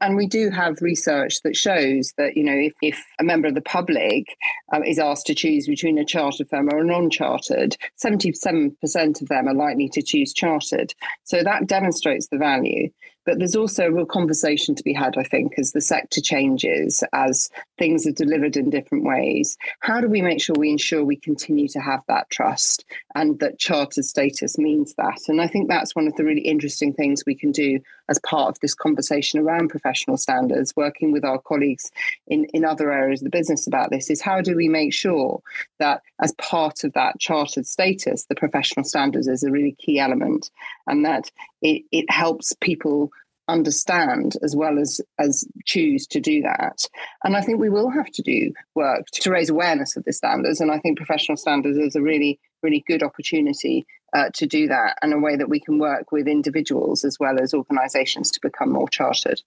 And 0.02 0.16
we 0.16 0.26
do 0.26 0.50
have 0.50 0.82
research 0.82 1.42
that 1.42 1.54
shows 1.54 2.12
that, 2.18 2.37
you 2.37 2.42
know, 2.42 2.59
if, 2.59 2.73
if 2.82 3.04
a 3.21 3.25
member 3.25 3.47
of 3.47 3.54
the 3.54 3.61
public 3.61 4.37
um, 4.73 4.82
is 4.82 4.99
asked 4.99 5.26
to 5.26 5.35
choose 5.35 5.68
between 5.68 5.97
a 5.97 6.04
chartered 6.04 6.49
firm 6.50 6.68
or 6.71 6.78
a 6.78 6.85
non 6.85 7.09
chartered, 7.09 7.76
77% 8.04 9.23
of 9.23 9.28
them 9.28 9.47
are 9.47 9.54
likely 9.54 9.88
to 9.90 10.02
choose 10.02 10.32
chartered. 10.32 10.92
So 11.23 11.44
that 11.44 11.68
demonstrates 11.68 12.26
the 12.26 12.37
value. 12.37 12.90
But 13.25 13.38
there's 13.38 13.54
also 13.54 13.87
a 13.87 13.92
real 13.92 14.06
conversation 14.06 14.75
to 14.75 14.82
be 14.82 14.92
had, 14.92 15.16
I 15.16 15.23
think, 15.23 15.52
as 15.59 15.71
the 15.71 15.80
sector 15.80 16.21
changes, 16.21 17.04
as 17.12 17.50
things 17.78 18.06
are 18.06 18.12
delivered 18.12 18.56
in 18.56 18.71
different 18.71 19.04
ways. 19.04 19.56
How 19.80 20.00
do 20.00 20.09
we 20.09 20.23
make 20.23 20.42
sure 20.42 20.56
we 20.59 20.71
ensure 20.71 21.04
we 21.04 21.16
continue 21.16 21.68
to 21.68 21.80
have 21.80 22.00
that 22.09 22.30
trust 22.30 22.85
and 23.14 23.38
that 23.38 23.61
chartered 23.61 24.04
status 24.04 24.59
means 24.59 24.94
that? 24.94 25.21
And 25.28 25.40
I 25.40 25.47
think 25.47 25.68
that's 25.68 25.94
one 25.94 26.09
of 26.09 26.16
the 26.16 26.25
really 26.25 26.40
interesting 26.40 26.92
things 26.92 27.23
we 27.25 27.37
can 27.37 27.52
do 27.52 27.78
as 28.09 28.18
part 28.21 28.49
of 28.49 28.61
this 28.61 28.75
conversation 28.75 29.40
around 29.40 29.68
professional 29.68 30.16
standards, 30.16 30.75
working 30.76 31.12
with 31.12 31.25
our 31.25 31.38
colleagues 31.38 31.90
in, 32.26 32.44
in 32.47 32.64
other 32.64 32.92
areas 32.92 33.21
of 33.21 33.25
the 33.25 33.37
business 33.38 33.66
about 33.66 33.90
this, 33.90 34.11
is 34.11 34.21
how 34.21 34.40
do 34.40 34.56
we 34.56 34.68
make 34.68 34.92
sure 34.92 35.40
that 35.78 36.02
as 36.21 36.32
part 36.35 36.85
of 36.85 36.92
that 36.92 37.18
chartered 37.18 37.66
status, 37.66 38.25
the 38.25 38.35
professional 38.35 38.85
standards 38.85 39.28
is 39.28 39.42
a 39.42 39.50
really 39.50 39.73
key 39.78 39.99
element 39.99 40.50
and 40.87 41.04
that 41.04 41.30
it, 41.62 41.82
it 41.92 42.11
helps 42.11 42.54
people 42.61 43.11
understand 43.52 44.37
as 44.42 44.56
well 44.56 44.78
as 44.78 45.00
as 45.18 45.44
choose 45.64 46.06
to 46.09 46.21
do 46.21 46.42
that. 46.42 46.87
And 47.25 47.37
i 47.37 47.40
think 47.40 47.59
we 47.59 47.71
will 47.71 47.90
have 47.90 48.11
to 48.12 48.23
do 48.23 48.52
work 48.75 49.06
to 49.12 49.30
raise 49.30 49.50
awareness 49.50 49.97
of 49.97 50.04
the 50.04 50.12
standards. 50.12 50.61
And 50.61 50.71
i 50.71 50.78
think 50.78 50.97
professional 50.97 51.37
standards 51.37 51.78
is 51.78 51.94
a 51.97 52.02
really 52.02 52.40
really 52.62 52.85
good 52.87 53.02
opportunity 53.02 53.87
uh, 54.12 54.30
to 54.35 54.47
do 54.47 54.68
that 54.68 54.97
and 55.02 55.12
a 55.12 55.18
way 55.18 55.37
that 55.37 55.49
we 55.49 55.59
can 55.59 55.78
work 55.78 56.12
with 56.12 56.28
individuals 56.28 57.04
as 57.04 57.18
well 57.18 57.40
as 57.40 57.54
organizations 57.54 58.30
to 58.30 58.40
become 58.40 58.71
more 58.71 58.88
chartered 58.88 59.40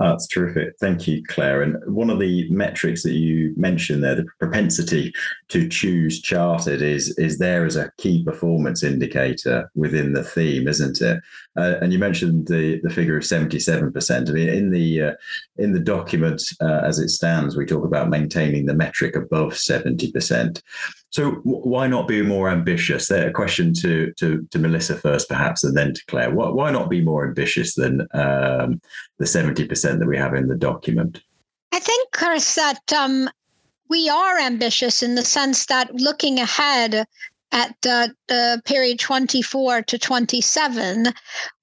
That's 0.00 0.26
terrific. 0.26 0.74
Thank 0.80 1.06
you, 1.06 1.22
Claire. 1.28 1.60
And 1.60 1.76
one 1.94 2.08
of 2.08 2.18
the 2.18 2.50
metrics 2.50 3.02
that 3.02 3.12
you 3.12 3.52
mentioned 3.58 4.02
there, 4.02 4.14
the 4.14 4.24
propensity 4.38 5.12
to 5.48 5.68
choose 5.68 6.22
chartered, 6.22 6.80
is 6.80 7.16
is 7.18 7.36
there 7.38 7.66
as 7.66 7.76
a 7.76 7.92
key 7.98 8.24
performance 8.24 8.82
indicator 8.82 9.70
within 9.74 10.14
the 10.14 10.24
theme, 10.24 10.66
isn't 10.68 11.02
it? 11.02 11.20
Uh, 11.54 11.74
and 11.82 11.92
you 11.92 11.98
mentioned 11.98 12.46
the 12.46 12.80
the 12.82 12.88
figure 12.88 13.18
of 13.18 13.26
seventy 13.26 13.60
seven 13.60 13.92
percent. 13.92 14.30
I 14.30 14.32
mean, 14.32 14.48
in 14.48 14.70
the 14.70 15.02
uh, 15.02 15.12
in 15.58 15.72
the 15.72 15.80
document 15.80 16.42
uh, 16.62 16.80
as 16.82 16.98
it 16.98 17.10
stands, 17.10 17.54
we 17.54 17.66
talk 17.66 17.84
about 17.84 18.08
maintaining 18.08 18.64
the 18.64 18.74
metric 18.74 19.14
above 19.16 19.54
seventy 19.58 20.10
percent. 20.10 20.62
So 21.10 21.32
why 21.42 21.88
not 21.88 22.06
be 22.06 22.22
more 22.22 22.48
ambitious? 22.48 23.08
There, 23.08 23.28
a 23.28 23.32
question 23.32 23.74
to, 23.74 24.12
to, 24.12 24.46
to 24.50 24.58
Melissa 24.58 24.96
first, 24.96 25.28
perhaps, 25.28 25.64
and 25.64 25.76
then 25.76 25.92
to 25.92 26.06
Claire. 26.06 26.32
Why, 26.32 26.48
why 26.50 26.70
not 26.70 26.88
be 26.88 27.00
more 27.00 27.26
ambitious 27.26 27.74
than 27.74 28.02
um, 28.14 28.80
the 29.18 29.26
seventy 29.26 29.66
percent 29.66 29.98
that 29.98 30.06
we 30.06 30.16
have 30.16 30.34
in 30.34 30.46
the 30.46 30.56
document? 30.56 31.20
I 31.72 31.80
think, 31.80 32.12
Chris, 32.12 32.54
that 32.54 32.92
um, 32.92 33.28
we 33.88 34.08
are 34.08 34.38
ambitious 34.38 35.02
in 35.02 35.16
the 35.16 35.24
sense 35.24 35.66
that 35.66 35.92
looking 35.94 36.38
ahead 36.38 37.06
at 37.52 37.74
the, 37.82 38.14
the 38.28 38.62
period 38.64 39.00
24 39.00 39.82
to 39.82 39.98
27, 39.98 41.06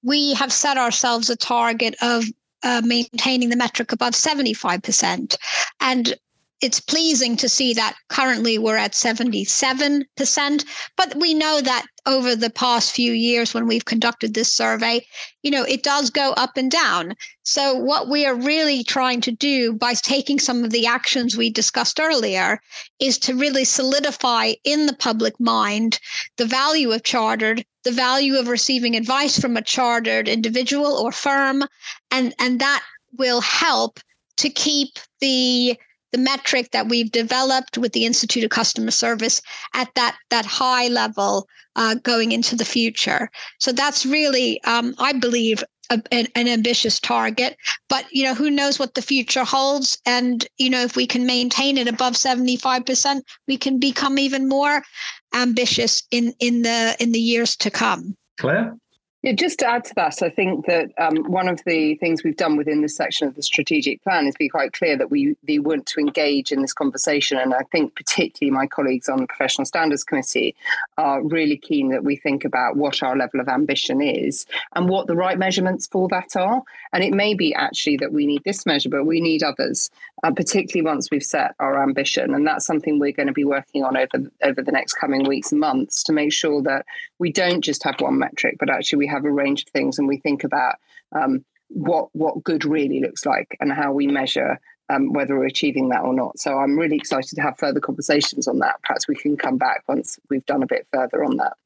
we 0.02 0.34
have 0.34 0.52
set 0.52 0.76
ourselves 0.76 1.30
a 1.30 1.36
target 1.36 1.96
of 2.02 2.24
uh, 2.62 2.82
maintaining 2.84 3.48
the 3.48 3.56
metric 3.56 3.92
above 3.92 4.12
75%. 4.12 5.36
And 5.80 6.14
it's 6.60 6.80
pleasing 6.80 7.36
to 7.36 7.48
see 7.48 7.72
that 7.74 7.96
currently 8.08 8.58
we're 8.58 8.76
at 8.76 8.92
77%, 8.92 10.64
but 10.96 11.14
we 11.14 11.32
know 11.34 11.60
that 11.60 11.86
over 12.04 12.34
the 12.34 12.50
past 12.50 12.92
few 12.92 13.12
years 13.12 13.54
when 13.54 13.68
we've 13.68 13.84
conducted 13.84 14.34
this 14.34 14.52
survey, 14.52 15.06
you 15.42 15.50
know, 15.50 15.62
it 15.62 15.82
does 15.82 16.10
go 16.10 16.32
up 16.32 16.56
and 16.56 16.70
down. 16.70 17.14
So 17.44 17.74
what 17.74 18.08
we 18.08 18.26
are 18.26 18.34
really 18.34 18.82
trying 18.82 19.20
to 19.22 19.30
do 19.30 19.72
by 19.72 19.94
taking 19.94 20.40
some 20.40 20.64
of 20.64 20.70
the 20.70 20.86
actions 20.86 21.36
we 21.36 21.50
discussed 21.50 22.00
earlier 22.00 22.60
is 22.98 23.18
to 23.18 23.34
really 23.34 23.64
solidify 23.64 24.54
in 24.64 24.86
the 24.86 24.96
public 24.96 25.38
mind 25.38 26.00
the 26.38 26.46
value 26.46 26.90
of 26.90 27.04
chartered, 27.04 27.64
the 27.84 27.92
value 27.92 28.36
of 28.36 28.48
receiving 28.48 28.96
advice 28.96 29.38
from 29.38 29.56
a 29.56 29.62
chartered 29.62 30.28
individual 30.28 30.92
or 30.94 31.12
firm, 31.12 31.62
and 32.10 32.34
and 32.38 32.60
that 32.60 32.82
will 33.16 33.40
help 33.40 34.00
to 34.38 34.50
keep 34.50 34.98
the 35.20 35.78
the 36.12 36.18
metric 36.18 36.70
that 36.72 36.88
we've 36.88 37.10
developed 37.12 37.78
with 37.78 37.92
the 37.92 38.06
Institute 38.06 38.44
of 38.44 38.50
Customer 38.50 38.90
Service 38.90 39.42
at 39.74 39.88
that 39.94 40.16
that 40.30 40.46
high 40.46 40.88
level 40.88 41.48
uh, 41.76 41.94
going 42.02 42.32
into 42.32 42.56
the 42.56 42.64
future. 42.64 43.30
So 43.58 43.72
that's 43.72 44.04
really, 44.04 44.62
um, 44.64 44.94
I 44.98 45.12
believe, 45.12 45.62
a, 45.90 46.02
an, 46.12 46.26
an, 46.34 46.48
ambitious 46.48 47.00
target. 47.00 47.56
But 47.88 48.04
you 48.10 48.24
know, 48.24 48.34
who 48.34 48.50
knows 48.50 48.78
what 48.78 48.94
the 48.94 49.02
future 49.02 49.44
holds? 49.44 49.98
And 50.04 50.46
you 50.58 50.70
know, 50.70 50.82
if 50.82 50.96
we 50.96 51.06
can 51.06 51.26
maintain 51.26 51.78
it 51.78 51.88
above 51.88 52.16
seventy 52.16 52.56
five 52.56 52.84
percent, 52.84 53.24
we 53.46 53.56
can 53.56 53.78
become 53.78 54.18
even 54.18 54.48
more 54.48 54.82
ambitious 55.34 56.02
in 56.10 56.34
in 56.40 56.62
the 56.62 56.96
in 57.00 57.12
the 57.12 57.20
years 57.20 57.56
to 57.56 57.70
come. 57.70 58.16
Claire. 58.38 58.76
Yeah, 59.22 59.32
just 59.32 59.58
to 59.58 59.66
add 59.68 59.84
to 59.86 59.94
that, 59.96 60.22
I 60.22 60.30
think 60.30 60.66
that 60.66 60.92
um, 60.96 61.16
one 61.24 61.48
of 61.48 61.60
the 61.66 61.96
things 61.96 62.22
we've 62.22 62.36
done 62.36 62.56
within 62.56 62.82
this 62.82 62.94
section 62.94 63.26
of 63.26 63.34
the 63.34 63.42
strategic 63.42 64.00
plan 64.04 64.28
is 64.28 64.36
be 64.36 64.48
quite 64.48 64.72
clear 64.72 64.96
that 64.96 65.10
we, 65.10 65.36
we 65.48 65.58
want 65.58 65.86
to 65.86 65.98
engage 65.98 66.52
in 66.52 66.62
this 66.62 66.72
conversation. 66.72 67.36
And 67.36 67.52
I 67.52 67.62
think, 67.72 67.96
particularly, 67.96 68.54
my 68.54 68.68
colleagues 68.68 69.08
on 69.08 69.18
the 69.18 69.26
Professional 69.26 69.64
Standards 69.64 70.04
Committee 70.04 70.54
are 70.98 71.20
really 71.20 71.56
keen 71.56 71.88
that 71.88 72.04
we 72.04 72.14
think 72.14 72.44
about 72.44 72.76
what 72.76 73.02
our 73.02 73.16
level 73.16 73.40
of 73.40 73.48
ambition 73.48 74.00
is 74.00 74.46
and 74.76 74.88
what 74.88 75.08
the 75.08 75.16
right 75.16 75.36
measurements 75.36 75.88
for 75.88 76.06
that 76.10 76.36
are. 76.36 76.62
And 76.92 77.02
it 77.02 77.12
may 77.12 77.34
be 77.34 77.52
actually 77.52 77.96
that 77.96 78.12
we 78.12 78.24
need 78.24 78.44
this 78.44 78.66
measure, 78.66 78.88
but 78.88 79.04
we 79.04 79.20
need 79.20 79.42
others, 79.42 79.90
uh, 80.22 80.30
particularly 80.30 80.84
once 80.84 81.10
we've 81.10 81.22
set 81.22 81.54
our 81.60 81.82
ambition. 81.82 82.34
And 82.34 82.46
that's 82.46 82.66
something 82.66 82.98
we're 82.98 83.12
going 83.12 83.28
to 83.28 83.32
be 83.32 83.44
working 83.44 83.84
on 83.84 83.96
over, 83.96 84.30
over 84.42 84.62
the 84.62 84.72
next 84.72 84.94
coming 84.94 85.24
weeks 85.24 85.52
and 85.52 85.60
months 85.60 86.02
to 86.04 86.12
make 86.12 86.32
sure 86.32 86.62
that 86.62 86.86
we 87.18 87.32
don't 87.32 87.62
just 87.62 87.82
have 87.84 88.00
one 88.00 88.18
metric, 88.18 88.56
but 88.58 88.70
actually 88.70 88.98
we 88.98 89.06
have 89.06 89.24
a 89.24 89.30
range 89.30 89.62
of 89.62 89.68
things 89.68 89.98
and 89.98 90.08
we 90.08 90.18
think 90.18 90.44
about 90.44 90.76
um, 91.12 91.44
what 91.68 92.08
what 92.12 92.42
good 92.42 92.64
really 92.64 93.00
looks 93.00 93.26
like 93.26 93.56
and 93.60 93.72
how 93.72 93.92
we 93.92 94.06
measure 94.06 94.58
um, 94.90 95.12
whether 95.12 95.38
we're 95.38 95.46
achieving 95.46 95.90
that 95.90 96.02
or 96.02 96.14
not. 96.14 96.38
So 96.38 96.58
I'm 96.58 96.78
really 96.78 96.96
excited 96.96 97.34
to 97.36 97.42
have 97.42 97.58
further 97.58 97.80
conversations 97.80 98.48
on 98.48 98.58
that. 98.60 98.80
Perhaps 98.82 99.06
we 99.06 99.14
can 99.14 99.36
come 99.36 99.58
back 99.58 99.84
once 99.86 100.18
we've 100.30 100.46
done 100.46 100.62
a 100.62 100.66
bit 100.66 100.86
further 100.92 101.24
on 101.24 101.36
that. 101.36 101.56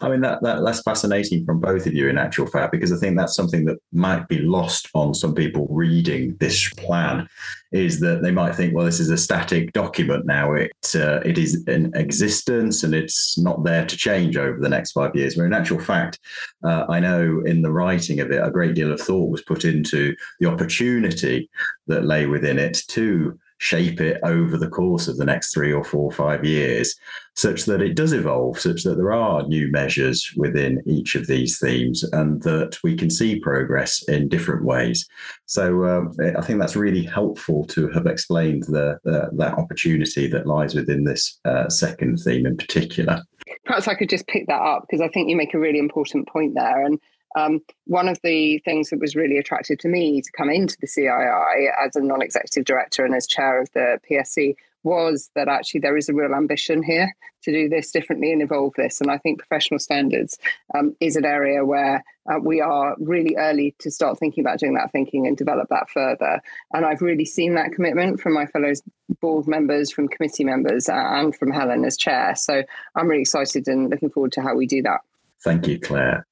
I 0.00 0.10
mean, 0.10 0.20
that, 0.20 0.42
that 0.42 0.62
that's 0.62 0.82
fascinating 0.82 1.46
from 1.46 1.58
both 1.58 1.86
of 1.86 1.94
you, 1.94 2.08
in 2.08 2.18
actual 2.18 2.46
fact, 2.46 2.70
because 2.70 2.92
I 2.92 2.96
think 2.96 3.16
that's 3.16 3.34
something 3.34 3.64
that 3.64 3.78
might 3.92 4.28
be 4.28 4.40
lost 4.40 4.90
on 4.94 5.14
some 5.14 5.34
people 5.34 5.66
reading 5.70 6.36
this 6.38 6.68
plan. 6.74 7.28
Is 7.72 8.00
that 8.00 8.22
they 8.22 8.30
might 8.30 8.54
think, 8.54 8.74
well, 8.74 8.84
this 8.84 9.00
is 9.00 9.10
a 9.10 9.18
static 9.18 9.72
document 9.72 10.24
now. 10.24 10.52
It 10.54 10.70
uh, 10.94 11.20
it 11.24 11.38
is 11.38 11.64
in 11.66 11.92
existence 11.94 12.82
and 12.82 12.94
it's 12.94 13.38
not 13.38 13.64
there 13.64 13.86
to 13.86 13.96
change 13.96 14.36
over 14.36 14.60
the 14.60 14.68
next 14.68 14.92
five 14.92 15.16
years. 15.16 15.36
Where 15.36 15.46
in 15.46 15.52
actual 15.54 15.80
fact, 15.80 16.20
uh, 16.62 16.84
I 16.88 17.00
know 17.00 17.42
in 17.44 17.62
the 17.62 17.72
writing 17.72 18.20
of 18.20 18.30
it, 18.30 18.42
a 18.42 18.50
great 18.50 18.74
deal 18.74 18.92
of 18.92 19.00
thought 19.00 19.30
was 19.30 19.42
put 19.42 19.64
into 19.64 20.14
the 20.40 20.46
opportunity 20.46 21.50
that 21.86 22.04
lay 22.04 22.26
within 22.26 22.58
it 22.58 22.82
to 22.88 23.38
shape 23.58 24.00
it 24.00 24.20
over 24.22 24.56
the 24.56 24.68
course 24.68 25.08
of 25.08 25.16
the 25.16 25.24
next 25.24 25.52
three 25.52 25.72
or 25.72 25.84
four 25.84 26.04
or 26.04 26.12
five 26.12 26.44
years, 26.44 26.94
such 27.34 27.64
that 27.64 27.82
it 27.82 27.94
does 27.94 28.12
evolve, 28.12 28.58
such 28.58 28.82
that 28.82 28.96
there 28.96 29.12
are 29.12 29.46
new 29.46 29.70
measures 29.70 30.32
within 30.36 30.82
each 30.86 31.14
of 31.14 31.26
these 31.26 31.58
themes 31.58 32.02
and 32.12 32.42
that 32.42 32.78
we 32.82 32.96
can 32.96 33.10
see 33.10 33.38
progress 33.38 34.02
in 34.08 34.28
different 34.28 34.64
ways. 34.64 35.06
So 35.46 35.84
um, 35.84 36.16
I 36.36 36.40
think 36.42 36.58
that's 36.58 36.76
really 36.76 37.04
helpful 37.04 37.64
to 37.66 37.88
have 37.90 38.06
explained 38.06 38.64
the, 38.64 38.98
the 39.04 39.30
that 39.34 39.54
opportunity 39.54 40.26
that 40.28 40.46
lies 40.46 40.74
within 40.74 41.04
this 41.04 41.38
uh, 41.44 41.68
second 41.68 42.18
theme 42.18 42.46
in 42.46 42.56
particular. 42.56 43.22
Perhaps 43.64 43.88
I 43.88 43.94
could 43.94 44.08
just 44.08 44.26
pick 44.26 44.46
that 44.46 44.62
up 44.62 44.84
because 44.88 45.00
I 45.00 45.08
think 45.08 45.28
you 45.28 45.36
make 45.36 45.54
a 45.54 45.58
really 45.58 45.78
important 45.78 46.28
point 46.28 46.54
there. 46.54 46.84
And 46.84 46.98
um, 47.36 47.60
one 47.84 48.08
of 48.08 48.18
the 48.24 48.58
things 48.64 48.90
that 48.90 49.00
was 49.00 49.14
really 49.14 49.38
attractive 49.38 49.78
to 49.78 49.88
me 49.88 50.22
to 50.22 50.32
come 50.32 50.50
into 50.50 50.76
the 50.80 50.86
CII 50.86 51.68
as 51.84 51.94
a 51.94 52.00
non 52.00 52.22
executive 52.22 52.64
director 52.64 53.04
and 53.04 53.14
as 53.14 53.26
chair 53.26 53.60
of 53.60 53.70
the 53.72 54.00
PSC 54.10 54.56
was 54.82 55.30
that 55.34 55.48
actually 55.48 55.80
there 55.80 55.96
is 55.96 56.08
a 56.08 56.14
real 56.14 56.32
ambition 56.32 56.80
here 56.80 57.12
to 57.42 57.52
do 57.52 57.68
this 57.68 57.90
differently 57.90 58.32
and 58.32 58.40
evolve 58.40 58.72
this. 58.76 59.00
And 59.00 59.10
I 59.10 59.18
think 59.18 59.40
professional 59.40 59.80
standards 59.80 60.38
um, 60.76 60.94
is 61.00 61.16
an 61.16 61.24
area 61.24 61.64
where 61.64 62.04
uh, 62.30 62.38
we 62.40 62.60
are 62.60 62.94
really 63.00 63.34
early 63.36 63.74
to 63.80 63.90
start 63.90 64.18
thinking 64.18 64.44
about 64.44 64.60
doing 64.60 64.74
that 64.74 64.92
thinking 64.92 65.26
and 65.26 65.36
develop 65.36 65.68
that 65.70 65.90
further. 65.90 66.40
And 66.72 66.86
I've 66.86 67.02
really 67.02 67.24
seen 67.24 67.56
that 67.56 67.72
commitment 67.72 68.20
from 68.20 68.32
my 68.32 68.46
fellow 68.46 68.72
board 69.20 69.48
members, 69.48 69.90
from 69.90 70.08
committee 70.08 70.44
members, 70.44 70.88
and 70.88 71.34
from 71.34 71.50
Helen 71.50 71.84
as 71.84 71.96
chair. 71.96 72.34
So 72.36 72.62
I'm 72.94 73.08
really 73.08 73.22
excited 73.22 73.66
and 73.66 73.90
looking 73.90 74.10
forward 74.10 74.32
to 74.32 74.40
how 74.40 74.54
we 74.54 74.66
do 74.66 74.82
that. 74.82 75.00
Thank 75.44 75.66
you, 75.66 75.78
Claire. 75.78 76.26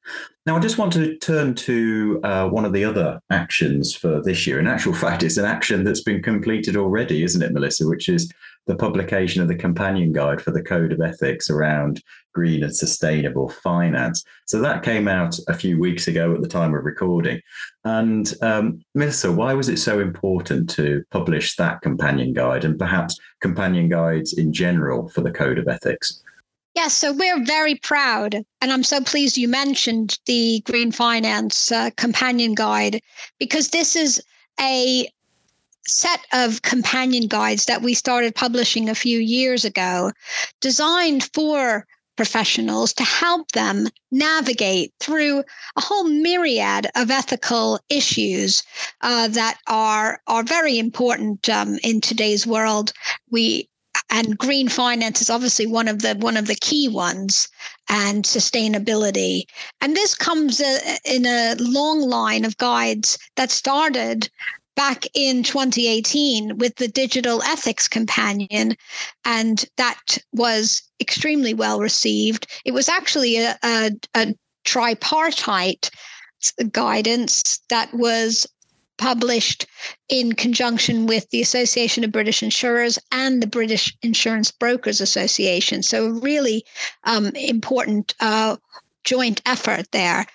Now, 0.46 0.56
I 0.56 0.60
just 0.60 0.76
want 0.76 0.92
to 0.94 1.16
turn 1.18 1.54
to 1.54 2.20
uh, 2.22 2.48
one 2.48 2.64
of 2.64 2.72
the 2.72 2.84
other 2.84 3.20
actions 3.30 3.94
for 3.94 4.22
this 4.22 4.46
year. 4.46 4.58
In 4.58 4.66
actual 4.66 4.94
fact, 5.04 5.22
it's 5.22 5.36
an 5.36 5.44
action 5.44 5.84
that's 5.84 6.02
been 6.02 6.22
completed 6.22 6.76
already, 6.76 7.22
isn't 7.22 7.42
it, 7.42 7.52
Melissa? 7.52 7.86
Which 7.86 8.08
is 8.08 8.30
the 8.66 8.76
publication 8.76 9.42
of 9.42 9.48
the 9.48 9.54
companion 9.54 10.12
guide 10.12 10.40
for 10.40 10.50
the 10.50 10.62
Code 10.62 10.92
of 10.92 11.00
Ethics 11.00 11.50
around 11.50 12.02
green 12.34 12.62
and 12.62 12.74
sustainable 12.74 13.48
finance. 13.48 14.24
So 14.46 14.60
that 14.60 14.82
came 14.82 15.06
out 15.06 15.38
a 15.48 15.54
few 15.54 15.78
weeks 15.78 16.08
ago 16.08 16.34
at 16.34 16.42
the 16.42 16.48
time 16.48 16.74
of 16.74 16.84
recording. 16.84 17.40
And 17.84 18.32
um, 18.42 18.80
Melissa, 18.94 19.30
why 19.30 19.54
was 19.54 19.68
it 19.68 19.78
so 19.78 20.00
important 20.00 20.68
to 20.70 21.04
publish 21.10 21.56
that 21.56 21.82
companion 21.82 22.32
guide 22.32 22.64
and 22.64 22.78
perhaps 22.78 23.18
companion 23.40 23.88
guides 23.88 24.32
in 24.32 24.52
general 24.52 25.08
for 25.08 25.20
the 25.20 25.30
Code 25.30 25.58
of 25.58 25.68
Ethics? 25.68 26.22
Yes, 26.74 26.92
so 26.94 27.12
we're 27.12 27.44
very 27.44 27.76
proud, 27.76 28.34
and 28.60 28.72
I'm 28.72 28.82
so 28.82 29.00
pleased 29.00 29.36
you 29.36 29.46
mentioned 29.46 30.18
the 30.26 30.60
Green 30.66 30.90
Finance 30.90 31.70
uh, 31.70 31.90
Companion 31.96 32.54
Guide 32.54 33.00
because 33.38 33.68
this 33.68 33.94
is 33.94 34.20
a 34.60 35.08
set 35.86 36.20
of 36.32 36.62
companion 36.62 37.28
guides 37.28 37.66
that 37.66 37.82
we 37.82 37.94
started 37.94 38.34
publishing 38.34 38.88
a 38.88 38.94
few 38.94 39.20
years 39.20 39.64
ago, 39.64 40.10
designed 40.60 41.30
for 41.32 41.86
professionals 42.16 42.92
to 42.94 43.04
help 43.04 43.50
them 43.52 43.88
navigate 44.10 44.92
through 44.98 45.44
a 45.76 45.80
whole 45.80 46.04
myriad 46.04 46.88
of 46.96 47.10
ethical 47.10 47.78
issues 47.88 48.62
uh, 49.00 49.28
that 49.28 49.58
are 49.66 50.20
are 50.26 50.42
very 50.42 50.78
important 50.78 51.48
um, 51.48 51.78
in 51.82 52.00
today's 52.00 52.46
world. 52.46 52.92
We 53.30 53.68
and 54.10 54.38
green 54.38 54.68
finance 54.68 55.20
is 55.20 55.30
obviously 55.30 55.66
one 55.66 55.88
of 55.88 56.02
the 56.02 56.14
one 56.14 56.36
of 56.36 56.46
the 56.46 56.54
key 56.56 56.88
ones 56.88 57.48
and 57.88 58.24
sustainability. 58.24 59.42
And 59.80 59.96
this 59.96 60.14
comes 60.14 60.60
uh, 60.60 60.78
in 61.04 61.26
a 61.26 61.56
long 61.58 62.00
line 62.00 62.44
of 62.44 62.56
guides 62.58 63.18
that 63.36 63.50
started 63.50 64.28
back 64.76 65.06
in 65.14 65.42
2018 65.42 66.58
with 66.58 66.76
the 66.76 66.88
digital 66.88 67.42
ethics 67.42 67.86
companion 67.86 68.76
and 69.24 69.64
that 69.76 70.18
was 70.32 70.82
extremely 71.00 71.54
well 71.54 71.80
received. 71.80 72.46
It 72.64 72.72
was 72.72 72.88
actually 72.88 73.38
a, 73.38 73.56
a, 73.62 73.92
a 74.14 74.34
tripartite 74.64 75.90
guidance 76.72 77.60
that 77.68 77.92
was 77.94 78.46
published 78.98 79.66
in 80.08 80.32
conjunction 80.32 81.06
with 81.06 81.28
the 81.30 81.42
Association 81.42 82.04
of 82.04 82.12
British 82.12 82.42
Insurers 82.42 82.98
and 83.12 83.42
the 83.42 83.46
British 83.46 83.96
Insurance 84.02 84.50
Brokers 84.50 85.00
Association. 85.00 85.82
So, 85.82 86.06
a 86.06 86.12
really 86.12 86.64
um, 87.04 87.28
important 87.34 88.14
uh, 88.20 88.56
joint 89.04 89.42
effort 89.46 89.90
there. 89.92 90.26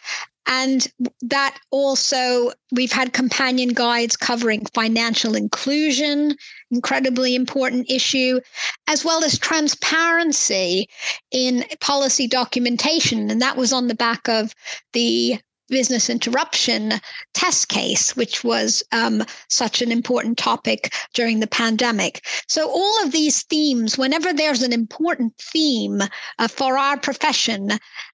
And 0.52 0.88
that 1.22 1.60
also, 1.70 2.52
we've 2.72 2.92
had 2.92 3.14
companion 3.14 3.70
guides 3.70 4.18
covering 4.18 4.66
financial 4.74 5.36
inclusion, 5.36 6.36
incredibly 6.72 7.36
important 7.36 7.90
issue, 7.92 8.40
as 8.88 9.06
well 9.06 9.24
as 9.24 9.38
transparency 9.38 10.90
in 11.30 11.66
policy 11.82 12.28
documentation. 12.28 13.30
And 13.30 13.40
that 13.44 13.58
was 13.58 13.72
on 13.72 13.88
the 13.88 13.96
back 13.96 14.28
of 14.28 14.56
the 14.94 15.40
business 15.70 16.10
interruption 16.10 16.94
test 17.34 17.70
case, 17.70 18.16
which 18.16 18.44
was 18.44 18.84
um, 18.92 19.24
such 19.48 19.82
an 19.82 19.92
important 19.92 20.38
topic 20.38 20.94
during 21.14 21.40
the 21.40 21.48
pandemic. 21.48 22.26
So, 22.48 22.70
all 22.70 23.04
of 23.04 23.12
these 23.12 23.44
themes, 23.44 23.98
whenever 23.98 24.34
there's 24.34 24.62
an 24.62 24.74
important 24.74 25.34
theme 25.38 26.02
uh, 26.40 26.48
for 26.48 26.78
our 26.78 26.98
profession, 26.98 27.72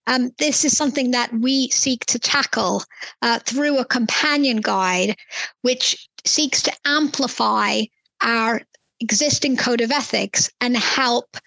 um, 0.08 0.32
this 0.38 0.66
is 0.66 0.78
something 0.78 1.12
that 1.12 1.34
we 1.34 1.70
seek 1.70 2.06
to 2.08 2.20
tackle 2.20 2.84
uh, 3.22 3.40
through 3.40 3.80
a 3.80 3.86
companion 3.86 4.58
guide, 4.58 5.16
which 5.62 6.08
seeks 6.26 6.62
to 6.64 6.74
amplify 6.86 7.82
our 8.22 8.62
existing 9.00 9.58
code 9.58 9.82
of 9.82 9.92
ethics 9.92 10.50
and 10.62 10.78
help 10.78 11.38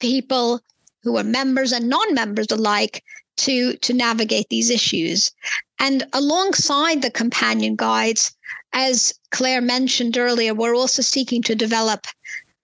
people 0.00 0.60
who 1.02 1.16
are 1.16 1.24
members 1.24 1.72
and 1.72 1.88
non-members 1.88 2.50
alike 2.50 3.02
to 3.36 3.76
to 3.78 3.92
navigate 3.92 4.48
these 4.50 4.70
issues. 4.70 5.30
And 5.78 6.06
alongside 6.12 7.02
the 7.02 7.10
companion 7.10 7.76
guides 7.76 8.32
as 8.72 9.14
claire 9.30 9.60
mentioned 9.60 10.16
earlier 10.16 10.54
we're 10.54 10.74
also 10.74 11.02
seeking 11.02 11.42
to 11.42 11.54
develop 11.54 12.06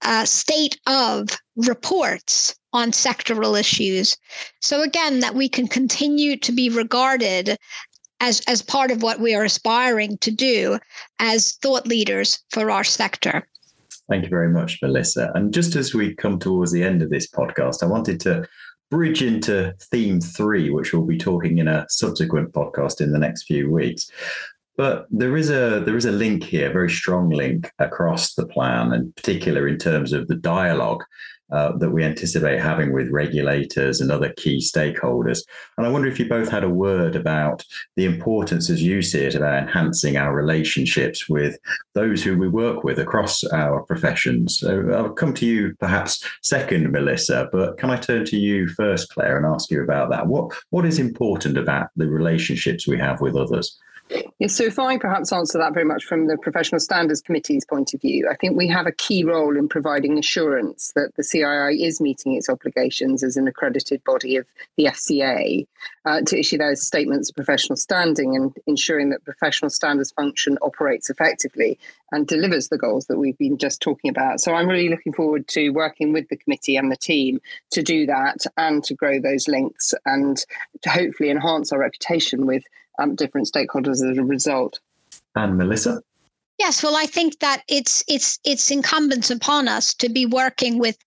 a 0.02 0.26
state 0.26 0.78
of 0.86 1.28
reports 1.56 2.54
on 2.72 2.92
sectoral 2.92 3.58
issues. 3.58 4.16
So 4.60 4.82
again 4.82 5.20
that 5.20 5.34
we 5.34 5.48
can 5.48 5.66
continue 5.66 6.36
to 6.36 6.52
be 6.52 6.68
regarded 6.68 7.58
as 8.20 8.40
as 8.46 8.62
part 8.62 8.90
of 8.90 9.02
what 9.02 9.20
we 9.20 9.34
are 9.34 9.44
aspiring 9.44 10.18
to 10.18 10.30
do 10.30 10.78
as 11.18 11.52
thought 11.62 11.86
leaders 11.86 12.38
for 12.50 12.70
our 12.70 12.84
sector 12.84 13.46
Thank 14.08 14.24
you 14.24 14.30
very 14.30 14.48
much, 14.48 14.78
Melissa. 14.80 15.30
And 15.34 15.52
just 15.52 15.76
as 15.76 15.94
we 15.94 16.14
come 16.14 16.38
towards 16.38 16.72
the 16.72 16.82
end 16.82 17.02
of 17.02 17.10
this 17.10 17.30
podcast, 17.30 17.82
I 17.82 17.86
wanted 17.86 18.20
to 18.20 18.48
bridge 18.90 19.22
into 19.22 19.74
theme 19.90 20.20
three, 20.20 20.70
which 20.70 20.92
we'll 20.92 21.04
be 21.04 21.18
talking 21.18 21.58
in 21.58 21.68
a 21.68 21.86
subsequent 21.90 22.52
podcast 22.52 23.00
in 23.00 23.12
the 23.12 23.18
next 23.18 23.44
few 23.44 23.70
weeks. 23.70 24.10
But 24.76 25.06
there 25.10 25.36
is 25.36 25.50
a 25.50 25.82
there 25.84 25.96
is 25.96 26.04
a 26.04 26.12
link 26.12 26.44
here, 26.44 26.70
a 26.70 26.72
very 26.72 26.88
strong 26.88 27.30
link 27.30 27.70
across 27.80 28.34
the 28.34 28.46
plan, 28.46 28.92
and 28.92 29.14
particular 29.16 29.66
in 29.68 29.76
terms 29.76 30.12
of 30.12 30.28
the 30.28 30.36
dialogue 30.36 31.02
uh, 31.50 31.76
that 31.78 31.90
we 31.90 32.04
anticipate 32.04 32.60
having 32.60 32.92
with 32.92 33.10
regulators 33.10 34.00
and 34.00 34.10
other 34.10 34.32
key 34.36 34.58
stakeholders. 34.58 35.42
And 35.76 35.86
I 35.86 35.90
wonder 35.90 36.08
if 36.08 36.18
you 36.18 36.28
both 36.28 36.48
had 36.48 36.64
a 36.64 36.68
word 36.68 37.16
about 37.16 37.64
the 37.96 38.04
importance, 38.04 38.68
as 38.70 38.82
you 38.82 39.02
see 39.02 39.20
it, 39.20 39.34
about 39.34 39.62
enhancing 39.62 40.16
our 40.16 40.34
relationships 40.34 41.28
with 41.28 41.56
those 41.94 42.22
who 42.22 42.36
we 42.36 42.48
work 42.48 42.84
with 42.84 42.98
across 42.98 43.44
our 43.44 43.82
professions. 43.84 44.58
So 44.58 44.90
I'll 44.92 45.12
come 45.12 45.34
to 45.34 45.46
you 45.46 45.74
perhaps 45.80 46.24
second, 46.42 46.90
Melissa, 46.92 47.48
but 47.52 47.78
can 47.78 47.90
I 47.90 47.96
turn 47.96 48.24
to 48.26 48.36
you 48.36 48.68
first, 48.68 49.08
Claire, 49.10 49.36
and 49.36 49.46
ask 49.46 49.70
you 49.70 49.82
about 49.82 50.10
that? 50.10 50.26
What 50.26 50.52
what 50.70 50.84
is 50.84 50.98
important 50.98 51.56
about 51.56 51.88
the 51.96 52.08
relationships 52.08 52.86
we 52.86 52.98
have 52.98 53.20
with 53.20 53.36
others? 53.36 53.78
Yes, 54.38 54.54
so 54.54 54.64
if 54.64 54.78
I 54.78 54.96
perhaps 54.98 55.32
answer 55.32 55.58
that 55.58 55.74
very 55.74 55.84
much 55.84 56.04
from 56.04 56.28
the 56.28 56.38
Professional 56.38 56.80
Standards 56.80 57.20
Committee's 57.20 57.64
point 57.64 57.92
of 57.92 58.00
view, 58.00 58.28
I 58.30 58.36
think 58.36 58.56
we 58.56 58.68
have 58.68 58.86
a 58.86 58.92
key 58.92 59.24
role 59.24 59.56
in 59.56 59.68
providing 59.68 60.18
assurance 60.18 60.92
that 60.94 61.14
the 61.16 61.22
CII 61.22 61.84
is 61.84 62.00
meeting 62.00 62.34
its 62.34 62.48
obligations 62.48 63.22
as 63.22 63.36
an 63.36 63.48
accredited 63.48 64.02
body 64.04 64.36
of 64.36 64.46
the 64.76 64.84
FCA 64.84 65.66
uh, 66.04 66.20
to 66.22 66.38
issue 66.38 66.56
those 66.56 66.86
statements 66.86 67.28
of 67.28 67.36
professional 67.36 67.76
standing 67.76 68.36
and 68.36 68.56
ensuring 68.66 69.10
that 69.10 69.24
professional 69.24 69.70
standards 69.70 70.12
function 70.12 70.56
operates 70.62 71.10
effectively 71.10 71.78
and 72.12 72.26
delivers 72.26 72.68
the 72.68 72.78
goals 72.78 73.06
that 73.06 73.18
we've 73.18 73.38
been 73.38 73.58
just 73.58 73.82
talking 73.82 74.08
about. 74.08 74.40
So 74.40 74.54
I'm 74.54 74.68
really 74.68 74.88
looking 74.88 75.12
forward 75.12 75.48
to 75.48 75.70
working 75.70 76.12
with 76.12 76.28
the 76.28 76.36
committee 76.36 76.76
and 76.76 76.90
the 76.90 76.96
team 76.96 77.40
to 77.72 77.82
do 77.82 78.06
that 78.06 78.44
and 78.56 78.82
to 78.84 78.94
grow 78.94 79.20
those 79.20 79.48
links 79.48 79.94
and 80.06 80.38
to 80.82 80.90
hopefully 80.90 81.30
enhance 81.30 81.72
our 81.72 81.80
reputation 81.80 82.46
with 82.46 82.62
um, 82.98 83.14
different 83.14 83.50
stakeholders 83.52 84.08
as 84.08 84.18
a 84.18 84.24
result. 84.24 84.80
And 85.34 85.56
Melissa? 85.56 86.02
Yes, 86.58 86.82
well, 86.82 86.96
I 86.96 87.06
think 87.06 87.38
that 87.38 87.62
it's 87.68 88.02
it's 88.08 88.38
it's 88.44 88.70
incumbent 88.70 89.30
upon 89.30 89.68
us 89.68 89.94
to 89.94 90.08
be 90.08 90.26
working 90.26 90.78
with 90.78 90.98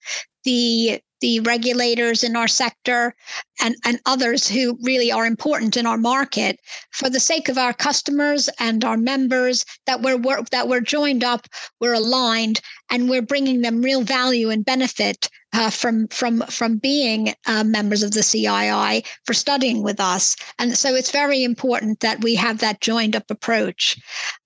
the 0.46 1.02
the 1.22 1.40
regulators 1.42 2.24
in 2.24 2.36
our 2.36 2.48
sector 2.48 3.14
and, 3.62 3.76
and 3.86 4.00
others 4.06 4.48
who 4.48 4.78
really 4.84 5.12
are 5.12 5.26
important 5.26 5.78
in 5.78 5.86
our 5.86 5.98
market 5.98 6.60
for 6.92 7.10
the 7.10 7.20
sake 7.20 7.48
of 7.48 7.58
our 7.58 7.74
customers 7.74 8.50
and 8.60 8.84
our 8.84 8.98
members 8.98 9.64
that 9.86 10.02
we're 10.02 10.20
that 10.52 10.68
we're 10.68 10.82
joined 10.82 11.24
up 11.24 11.48
we're 11.80 11.94
aligned 11.94 12.60
and 12.90 13.10
we're 13.10 13.22
bringing 13.22 13.62
them 13.62 13.82
real 13.82 14.02
value 14.02 14.50
and 14.50 14.66
benefit 14.66 15.30
uh, 15.54 15.70
from 15.70 16.08
from 16.08 16.42
from 16.44 16.78
being 16.78 17.34
uh, 17.46 17.64
members 17.64 18.04
of 18.04 18.12
the 18.12 18.22
CII 18.22 19.06
for 19.26 19.34
studying 19.34 19.84
with 19.84 20.00
us, 20.00 20.36
and 20.60 20.78
so 20.78 20.96
it's 20.96 21.12
very 21.12 21.44
important 21.44 22.00
that 22.00 22.24
we 22.24 22.36
have 22.36 22.60
that 22.60 22.82
joined 22.82 23.16
up 23.16 23.30
approach. 23.30 23.98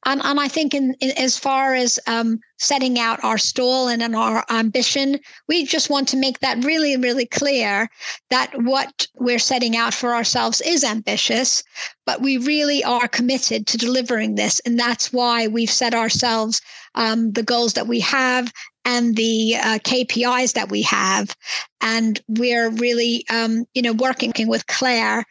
And 0.06 0.22
and 0.24 0.40
I 0.40 0.48
think 0.48 0.74
in, 0.74 0.96
in 1.02 1.12
as 1.12 1.38
far 1.38 1.76
as 1.76 2.00
um, 2.08 2.40
setting 2.58 3.00
out 3.00 3.24
our 3.24 3.38
stall 3.38 3.88
and 3.88 4.16
our 4.16 4.44
ambition, 4.50 5.20
we 5.48 5.66
just 5.66 5.90
want 5.90 6.08
to 6.08 6.18
make 6.18 6.40
that 6.40 6.64
really 6.64 6.98
really 6.98 7.26
clear 7.26 7.90
that 8.30 8.52
what 8.64 9.08
we're 9.16 9.40
setting 9.40 9.76
out 9.76 9.94
for 9.94 10.14
ourselves 10.14 10.62
is 10.62 10.84
ambitious, 10.84 11.64
but 12.06 12.22
we 12.22 12.38
really 12.38 12.84
are 12.84 13.08
committed 13.08 13.68
to 13.68 13.78
delivering 13.78 14.36
this, 14.36 14.60
and 14.66 14.80
that's 14.80 15.12
why 15.12 15.48
we've 15.48 15.70
set 15.70 15.94
ourselves 15.94 16.62
um, 16.96 17.32
the 17.34 17.44
goals 17.44 17.74
that 17.74 17.88
we 17.88 18.00
have 18.00 18.52
and 18.86 19.16
the 19.16 19.56
uh, 19.58 19.80
KPIs 19.80 20.54
that 20.54 20.70
we 20.70 20.84
have. 20.84 21.36
And 21.82 22.22
we're 22.28 22.70
really, 22.70 23.26
um, 23.30 23.66
you 23.74 23.82
know, 23.82 23.94
working 23.94 24.34
with 24.48 24.68
Claire 24.68 25.26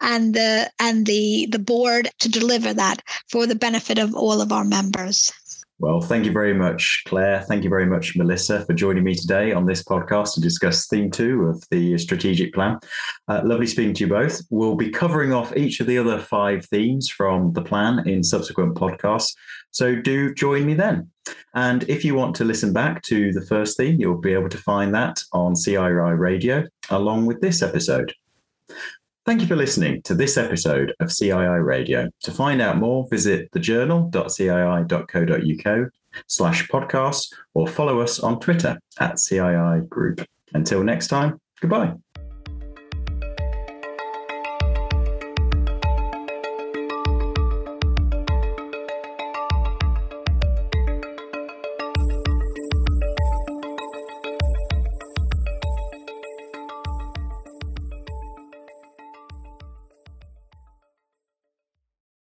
and 0.00 0.34
the 0.34 0.70
and 0.78 1.06
the 1.06 1.48
the 1.50 1.58
board 1.58 2.08
to 2.20 2.28
deliver 2.28 2.74
that 2.74 3.02
for 3.30 3.46
the 3.46 3.54
benefit 3.54 3.98
of 3.98 4.14
all 4.14 4.40
of 4.40 4.52
our 4.52 4.64
members. 4.64 5.32
Well, 5.78 6.00
thank 6.00 6.24
you 6.24 6.32
very 6.32 6.54
much, 6.54 7.02
Claire. 7.06 7.42
Thank 7.42 7.62
you 7.62 7.68
very 7.68 7.84
much, 7.84 8.16
Melissa, 8.16 8.64
for 8.64 8.72
joining 8.72 9.04
me 9.04 9.14
today 9.14 9.52
on 9.52 9.66
this 9.66 9.82
podcast 9.82 10.32
to 10.34 10.40
discuss 10.40 10.86
theme 10.86 11.10
two 11.10 11.42
of 11.42 11.62
the 11.70 11.98
strategic 11.98 12.54
plan. 12.54 12.78
Uh, 13.28 13.42
lovely 13.44 13.66
speaking 13.66 13.92
to 13.94 14.04
you 14.04 14.08
both. 14.08 14.40
We'll 14.48 14.76
be 14.76 14.88
covering 14.88 15.34
off 15.34 15.54
each 15.54 15.80
of 15.80 15.86
the 15.86 15.98
other 15.98 16.18
five 16.18 16.64
themes 16.64 17.10
from 17.10 17.52
the 17.52 17.60
plan 17.60 18.08
in 18.08 18.22
subsequent 18.22 18.74
podcasts. 18.74 19.34
So 19.70 19.94
do 19.94 20.32
join 20.32 20.64
me 20.64 20.72
then. 20.72 21.10
And 21.54 21.82
if 21.90 22.06
you 22.06 22.14
want 22.14 22.34
to 22.36 22.44
listen 22.44 22.72
back 22.72 23.02
to 23.02 23.30
the 23.34 23.44
first 23.44 23.76
theme, 23.76 24.00
you'll 24.00 24.20
be 24.20 24.32
able 24.32 24.48
to 24.48 24.58
find 24.58 24.94
that 24.94 25.22
on 25.32 25.52
CII 25.52 26.18
Radio 26.18 26.64
along 26.88 27.26
with 27.26 27.42
this 27.42 27.60
episode. 27.60 28.14
Thank 29.26 29.40
you 29.40 29.48
for 29.48 29.56
listening 29.56 30.02
to 30.02 30.14
this 30.14 30.36
episode 30.36 30.94
of 31.00 31.08
CII 31.08 31.64
Radio. 31.64 32.08
To 32.22 32.30
find 32.30 32.62
out 32.62 32.76
more, 32.76 33.08
visit 33.10 33.50
thejournal.cii.co.uk 33.50 35.90
slash 36.28 36.68
podcast 36.68 37.34
or 37.52 37.66
follow 37.66 37.98
us 37.98 38.20
on 38.20 38.38
Twitter 38.38 38.78
at 39.00 39.14
CII 39.14 39.88
Group. 39.88 40.24
Until 40.54 40.84
next 40.84 41.08
time, 41.08 41.40
goodbye. 41.60 41.94